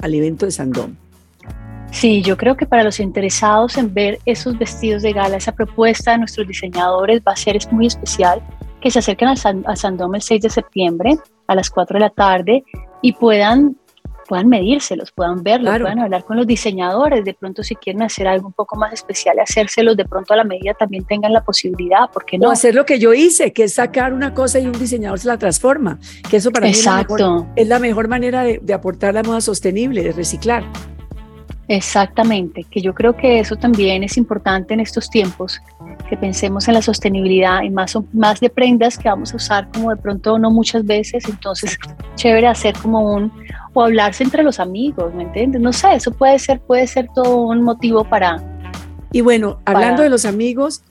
al 0.00 0.14
evento 0.14 0.46
de 0.46 0.52
Sandón. 0.52 0.98
Sí, 1.92 2.22
yo 2.22 2.36
creo 2.36 2.56
que 2.56 2.66
para 2.66 2.84
los 2.84 3.00
interesados 3.00 3.76
en 3.76 3.92
ver 3.92 4.20
esos 4.24 4.56
vestidos 4.56 5.02
de 5.02 5.12
gala, 5.12 5.36
esa 5.36 5.52
propuesta 5.52 6.12
de 6.12 6.18
nuestros 6.18 6.46
diseñadores 6.46 7.20
va 7.26 7.32
a 7.32 7.36
ser 7.36 7.56
es 7.56 7.70
muy 7.72 7.86
especial 7.86 8.40
que 8.80 8.90
se 8.90 8.98
acerquen 9.00 9.28
a 9.28 9.36
San, 9.36 9.64
a 9.66 10.16
el 10.16 10.22
6 10.22 10.42
de 10.42 10.50
septiembre 10.50 11.18
a 11.46 11.54
las 11.54 11.70
4 11.70 11.94
de 11.94 12.00
la 12.00 12.10
tarde 12.10 12.64
y 13.02 13.12
puedan 13.12 13.76
puedan 14.30 14.48
medírselos, 14.48 15.10
puedan 15.10 15.42
verlos, 15.42 15.76
puedan 15.80 15.98
hablar 15.98 16.24
con 16.24 16.36
los 16.36 16.46
diseñadores, 16.46 17.24
de 17.24 17.34
pronto 17.34 17.64
si 17.64 17.74
quieren 17.74 18.02
hacer 18.02 18.28
algo 18.28 18.46
un 18.46 18.52
poco 18.52 18.76
más 18.76 18.92
especial, 18.92 19.36
hacérselos 19.40 19.96
de 19.96 20.04
pronto 20.04 20.32
a 20.34 20.36
la 20.36 20.44
medida 20.44 20.72
también 20.72 21.04
tengan 21.04 21.32
la 21.32 21.42
posibilidad, 21.42 22.08
porque 22.12 22.38
no? 22.38 22.46
O 22.46 22.52
hacer 22.52 22.76
lo 22.76 22.86
que 22.86 23.00
yo 23.00 23.12
hice, 23.12 23.52
que 23.52 23.64
es 23.64 23.74
sacar 23.74 24.12
una 24.12 24.32
cosa 24.32 24.60
y 24.60 24.66
un 24.66 24.78
diseñador 24.78 25.18
se 25.18 25.26
la 25.26 25.36
transforma, 25.36 25.98
que 26.30 26.36
eso 26.36 26.52
para 26.52 26.66
mí 26.66 26.70
es 26.70 26.86
la, 26.86 26.98
mejor, 26.98 27.46
es 27.56 27.66
la 27.66 27.80
mejor 27.80 28.06
manera 28.06 28.44
de, 28.44 28.60
de 28.62 28.72
aportar 28.72 29.14
la 29.14 29.24
moda 29.24 29.40
sostenible, 29.40 30.04
de 30.04 30.12
reciclar. 30.12 30.62
Exactamente, 31.72 32.66
que 32.68 32.80
yo 32.80 32.92
creo 32.92 33.16
que 33.16 33.38
eso 33.38 33.54
también 33.54 34.02
es 34.02 34.16
importante 34.16 34.74
en 34.74 34.80
estos 34.80 35.08
tiempos, 35.08 35.62
que 36.08 36.16
pensemos 36.16 36.66
en 36.66 36.74
la 36.74 36.82
sostenibilidad 36.82 37.62
y 37.62 37.70
más, 37.70 37.96
más 38.12 38.40
de 38.40 38.50
prendas 38.50 38.98
que 38.98 39.08
vamos 39.08 39.32
a 39.32 39.36
usar 39.36 39.68
como 39.72 39.90
de 39.90 39.96
pronto 39.96 40.36
no 40.36 40.50
muchas 40.50 40.84
veces, 40.84 41.28
entonces 41.28 41.78
chévere 42.16 42.48
hacer 42.48 42.76
como 42.76 43.14
un, 43.14 43.32
o 43.72 43.84
hablarse 43.84 44.24
entre 44.24 44.42
los 44.42 44.58
amigos, 44.58 45.14
¿me 45.14 45.22
entiendes? 45.22 45.60
No 45.60 45.72
sé, 45.72 45.94
eso 45.94 46.10
puede 46.10 46.40
ser, 46.40 46.58
puede 46.58 46.88
ser 46.88 47.06
todo 47.14 47.42
un 47.42 47.62
motivo 47.62 48.02
para... 48.02 48.42
Y 49.12 49.20
bueno, 49.20 49.60
hablando 49.64 50.02
de 50.02 50.10
los 50.10 50.24
amigos, 50.24 50.82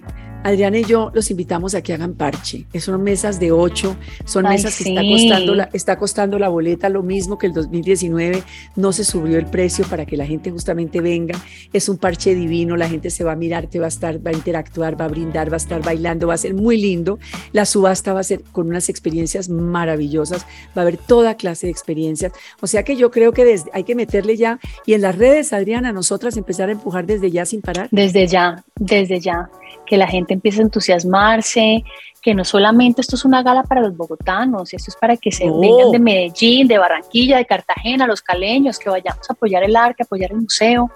Adriana 0.44 0.80
y 0.80 0.86
yo 0.86 1.12
los 1.14 1.30
invitamos 1.32 1.76
a 1.76 1.82
que 1.82 1.94
hagan 1.94 2.14
parche. 2.14 2.66
Son 2.80 3.02
mesas 3.04 3.40
de 3.40 3.52
ocho, 3.52 3.98
son 4.26 4.46
mesas 4.46 4.78
que 4.78 4.90
está, 4.90 5.02
costando 5.02 5.56
la, 5.56 5.70
está 5.74 5.98
costando 5.98 6.40
la 6.40 6.48
boleta 6.48 6.88
lo 6.88 7.04
mismo 7.04 7.38
que 7.38 7.48
el 7.48 7.54
2019. 7.54 8.44
No 8.76 8.94
se 8.94 9.04
subió 9.04 9.38
el 9.38 9.46
precio 9.46 9.86
para 9.86 10.06
que 10.06 10.16
la 10.16 10.26
gente 10.26 10.50
justamente 10.50 11.02
venga. 11.02 11.38
Es 11.74 11.90
un 11.90 11.98
parche 11.98 12.34
divino, 12.36 12.78
la 12.78 12.88
gente 12.88 13.10
se 13.10 13.24
va 13.24 13.34
a 13.34 13.36
mirar, 13.36 13.68
te 13.68 13.80
va 13.80 13.86
a 13.86 13.90
estar, 13.90 14.26
va 14.26 14.32
a 14.32 14.34
interactuar, 14.34 15.00
va 15.00 15.06
a 15.06 15.08
brindar, 15.10 15.52
va 15.52 15.56
a 15.56 15.58
estar 15.58 15.84
bailando, 15.84 16.28
va 16.28 16.36
a 16.36 16.38
ser 16.38 16.54
muy 16.54 16.78
lindo. 16.78 17.20
La 17.52 17.66
subasta 17.66 18.14
va 18.14 18.22
a 18.22 18.24
ser 18.24 18.42
con 18.52 18.68
unas 18.68 18.88
experiencias 18.88 19.50
maravillosas, 19.50 20.46
va 20.78 20.82
a 20.82 20.82
haber 20.82 20.98
toda 20.98 21.36
clase 21.36 21.68
de 21.68 21.72
experiencias. 21.72 22.32
O 22.62 22.68
sea 22.68 22.84
que 22.84 22.96
yo 22.96 23.12
creo 23.12 23.34
que 23.34 23.44
desde, 23.44 23.70
hay 23.74 23.84
que 23.84 23.96
meterle 23.96 24.38
ya 24.38 24.60
y 24.86 24.94
en 24.94 25.02
las 25.02 25.18
redes, 25.18 25.52
Adriana, 25.52 25.92
nosotras 25.92 26.38
empezar 26.38 26.70
a 26.70 26.72
empujar 26.72 27.06
desde 27.06 27.30
ya 27.30 27.46
sin 27.46 27.62
parar. 27.62 27.90
Desde 27.92 28.26
ya, 28.28 28.64
desde 28.78 29.20
ya 29.20 29.50
que 29.86 29.98
la 29.98 30.08
gente 30.08 30.29
empiece 30.34 30.60
a 30.60 30.64
entusiasmarse, 30.64 31.84
que 32.22 32.34
no 32.34 32.44
solamente 32.44 33.02
esto 33.02 33.16
es 33.16 33.26
una 33.26 33.44
gala 33.44 33.64
para 33.64 33.82
los 33.82 33.96
bogotanos, 33.96 34.74
esto 34.74 34.92
es 34.92 34.98
para 34.98 35.16
que 35.18 35.32
se 35.32 35.46
vengan 35.46 35.92
de 35.92 36.00
Medellín, 36.00 36.68
de 36.68 36.78
Barranquilla, 36.78 37.38
de 37.38 37.46
Cartagena, 37.46 38.08
los 38.08 38.22
caleños, 38.22 38.78
que 38.78 38.90
vayamos 38.90 39.30
a 39.30 39.34
apoyar 39.34 39.64
el 39.64 39.76
arte, 39.76 40.04
a 40.04 40.06
apoyar 40.06 40.32
el 40.32 40.42
museo, 40.42 40.92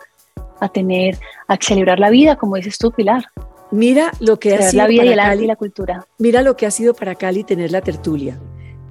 a 0.60 0.70
tener, 0.70 1.18
a 1.48 1.58
celebrar 1.58 2.00
la 2.00 2.10
vida, 2.10 2.36
como 2.36 2.56
dices 2.56 2.78
tú, 2.78 2.92
Pilar. 2.92 3.26
Mira 3.72 4.12
lo 4.20 4.38
que 4.38 4.54
ha 4.54 4.62
sido 4.62 4.84
la 4.84 4.88
vida 4.88 5.06
y 5.06 5.10
el 5.10 5.20
arte 5.20 5.44
y 5.44 5.48
la 5.48 5.56
cultura. 5.56 6.06
Mira 6.20 6.42
lo 6.42 6.56
que 6.56 6.66
ha 6.66 6.72
sido 6.72 6.94
para 6.94 7.16
Cali 7.16 7.44
tener 7.44 7.72
la 7.72 7.82
tertulia. 7.82 8.40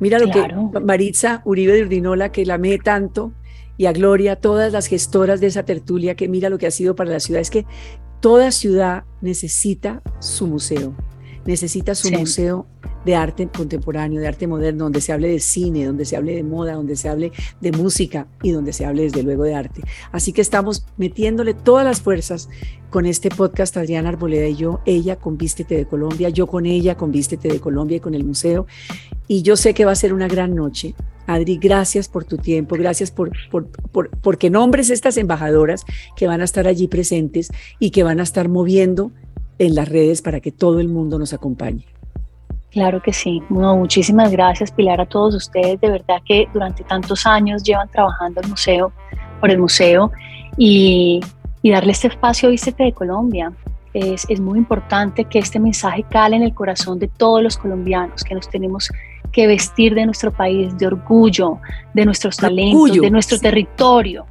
Mira 0.00 0.18
lo 0.18 0.28
que 0.28 0.80
Maritza 0.80 1.42
Uribe 1.44 1.74
de 1.74 1.82
Urdinola, 1.82 2.32
que 2.32 2.44
la 2.44 2.54
amé 2.54 2.78
tanto, 2.78 3.32
y 3.76 3.86
a 3.86 3.92
Gloria, 3.92 4.36
todas 4.36 4.72
las 4.72 4.86
gestoras 4.86 5.40
de 5.40 5.46
esa 5.46 5.64
tertulia, 5.64 6.16
que 6.16 6.26
mira 6.28 6.48
lo 6.48 6.58
que 6.58 6.66
ha 6.66 6.72
sido 6.72 6.96
para 6.96 7.10
la 7.10 7.20
ciudad. 7.20 7.40
Es 7.40 7.50
que 7.50 7.64
Toda 8.22 8.52
ciudad 8.52 9.02
necesita 9.20 10.00
su 10.20 10.46
museo, 10.46 10.94
necesita 11.44 11.96
su 11.96 12.08
museo 12.12 12.68
de 13.04 13.16
arte 13.16 13.48
contemporáneo, 13.48 14.20
de 14.20 14.28
arte 14.28 14.46
moderno, 14.46 14.84
donde 14.84 15.00
se 15.00 15.12
hable 15.12 15.26
de 15.26 15.40
cine, 15.40 15.86
donde 15.86 16.04
se 16.04 16.14
hable 16.16 16.36
de 16.36 16.44
moda, 16.44 16.74
donde 16.74 16.94
se 16.94 17.08
hable 17.08 17.32
de 17.60 17.72
música 17.72 18.28
y 18.40 18.52
donde 18.52 18.72
se 18.72 18.84
hable 18.84 19.02
desde 19.02 19.24
luego 19.24 19.42
de 19.42 19.56
arte. 19.56 19.82
Así 20.12 20.32
que 20.32 20.40
estamos 20.40 20.86
metiéndole 20.98 21.52
todas 21.52 21.84
las 21.84 22.00
fuerzas 22.00 22.48
con 22.90 23.06
este 23.06 23.28
podcast, 23.28 23.76
Adriana 23.76 24.10
Arboleda 24.10 24.46
y 24.46 24.54
yo, 24.54 24.78
ella 24.84 25.16
con 25.16 25.36
Vístete 25.36 25.74
de 25.74 25.86
Colombia, 25.86 26.28
yo 26.28 26.46
con 26.46 26.64
ella 26.64 26.96
con 26.96 27.10
Vístete 27.10 27.48
de 27.48 27.58
Colombia 27.58 27.96
y 27.96 28.00
con 28.00 28.14
el 28.14 28.22
museo. 28.22 28.68
Y 29.26 29.42
yo 29.42 29.56
sé 29.56 29.74
que 29.74 29.84
va 29.84 29.90
a 29.90 29.96
ser 29.96 30.12
una 30.12 30.28
gran 30.28 30.54
noche. 30.54 30.94
Adri, 31.32 31.58
gracias 31.58 32.08
por 32.08 32.24
tu 32.24 32.36
tiempo, 32.36 32.76
gracias 32.76 33.10
por, 33.10 33.30
por, 33.50 33.68
por, 33.90 34.10
porque 34.20 34.50
nombres 34.50 34.90
estas 34.90 35.16
embajadoras 35.16 35.84
que 36.16 36.26
van 36.26 36.40
a 36.40 36.44
estar 36.44 36.66
allí 36.66 36.88
presentes 36.88 37.50
y 37.78 37.90
que 37.90 38.02
van 38.02 38.20
a 38.20 38.22
estar 38.22 38.48
moviendo 38.48 39.12
en 39.58 39.74
las 39.74 39.88
redes 39.88 40.22
para 40.22 40.40
que 40.40 40.52
todo 40.52 40.80
el 40.80 40.88
mundo 40.88 41.18
nos 41.18 41.32
acompañe. 41.32 41.86
Claro 42.72 43.02
que 43.02 43.12
sí. 43.12 43.42
muchísimas 43.50 44.32
gracias, 44.32 44.72
Pilar, 44.72 45.00
a 45.00 45.06
todos 45.06 45.34
ustedes. 45.34 45.78
De 45.80 45.90
verdad 45.90 46.22
que 46.24 46.48
durante 46.54 46.82
tantos 46.84 47.26
años 47.26 47.62
llevan 47.62 47.88
trabajando 47.90 48.40
el 48.40 48.48
museo, 48.48 48.92
por 49.40 49.50
el 49.50 49.58
museo, 49.58 50.10
y, 50.56 51.20
darle 51.62 51.92
este 51.92 52.08
espacio 52.08 52.48
a 52.48 52.50
Vístete 52.50 52.84
de 52.84 52.92
Colombia. 52.92 53.52
Es, 53.92 54.24
es, 54.30 54.40
muy 54.40 54.58
importante 54.58 55.26
que 55.26 55.38
este 55.38 55.60
mensaje 55.60 56.02
cale 56.04 56.36
en 56.36 56.42
el 56.42 56.54
corazón 56.54 56.98
de 56.98 57.08
todos 57.08 57.42
los 57.42 57.58
colombianos, 57.58 58.24
que 58.24 58.34
nos 58.34 58.48
tenemos 58.48 58.90
que 59.32 59.46
vestir 59.46 59.94
de 59.94 60.06
nuestro 60.06 60.32
país, 60.32 60.76
de 60.78 60.86
orgullo, 60.86 61.58
de 61.94 62.04
nuestros 62.04 62.36
talentos, 62.36 63.00
de 63.00 63.10
nuestro 63.10 63.38
territorio. 63.38 64.26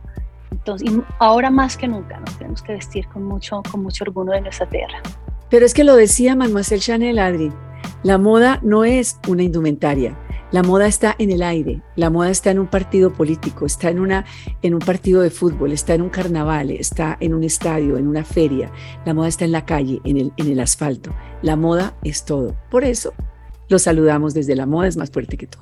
Entonces, 0.52 0.92
y 0.92 1.02
ahora 1.20 1.50
más 1.50 1.76
que 1.76 1.88
nunca 1.88 2.20
nos 2.20 2.38
tenemos 2.38 2.62
que 2.62 2.74
vestir 2.74 3.08
con 3.08 3.24
mucho, 3.24 3.64
con 3.72 3.82
mucho 3.82 4.04
orgullo 4.04 4.32
de 4.32 4.42
nuestra 4.42 4.68
tierra. 4.70 5.02
Pero 5.50 5.66
es 5.66 5.74
que 5.74 5.84
lo 5.84 5.96
decía 5.96 6.36
Mademoiselle 6.36 6.82
Chanel, 6.82 7.20
Adri, 7.20 7.52
la 8.04 8.18
moda 8.18 8.60
no 8.62 8.84
es 8.86 9.20
una 9.28 9.44
indumentaria. 9.44 10.18
La 10.52 10.64
moda 10.64 10.86
está 10.86 11.16
en 11.18 11.32
el 11.32 11.44
aire, 11.44 11.82
la 11.96 12.10
moda 12.10 12.30
está 12.30 12.52
en 12.52 12.60
un 12.60 12.68
partido 12.68 13.14
político, 13.14 13.66
está 13.66 13.90
en, 13.90 14.02
una, 14.02 14.26
en 14.62 14.74
un 14.74 14.82
partido 14.82 15.22
de 15.22 15.30
fútbol, 15.30 15.72
está 15.72 15.94
en 15.94 16.02
un 16.02 16.10
carnaval, 16.10 16.72
está 16.72 17.16
en 17.22 17.34
un 17.34 17.46
estadio, 17.46 17.98
en 17.98 18.06
una 18.06 18.26
feria. 18.26 18.70
La 19.06 19.14
moda 19.14 19.30
está 19.30 19.46
en 19.46 19.54
la 19.54 19.66
calle, 19.66 20.02
en 20.04 20.18
el, 20.18 20.34
en 20.36 20.52
el 20.52 20.60
asfalto. 20.60 21.14
La 21.42 21.56
moda 21.56 21.94
es 22.04 22.26
todo. 22.26 22.54
Por 22.70 22.84
eso 22.84 23.14
los 23.72 23.84
saludamos 23.84 24.34
desde 24.34 24.56
La 24.56 24.66
Moda 24.66 24.88
es 24.88 24.98
más 24.98 25.10
fuerte 25.10 25.38
que 25.38 25.48
todo. 25.48 25.62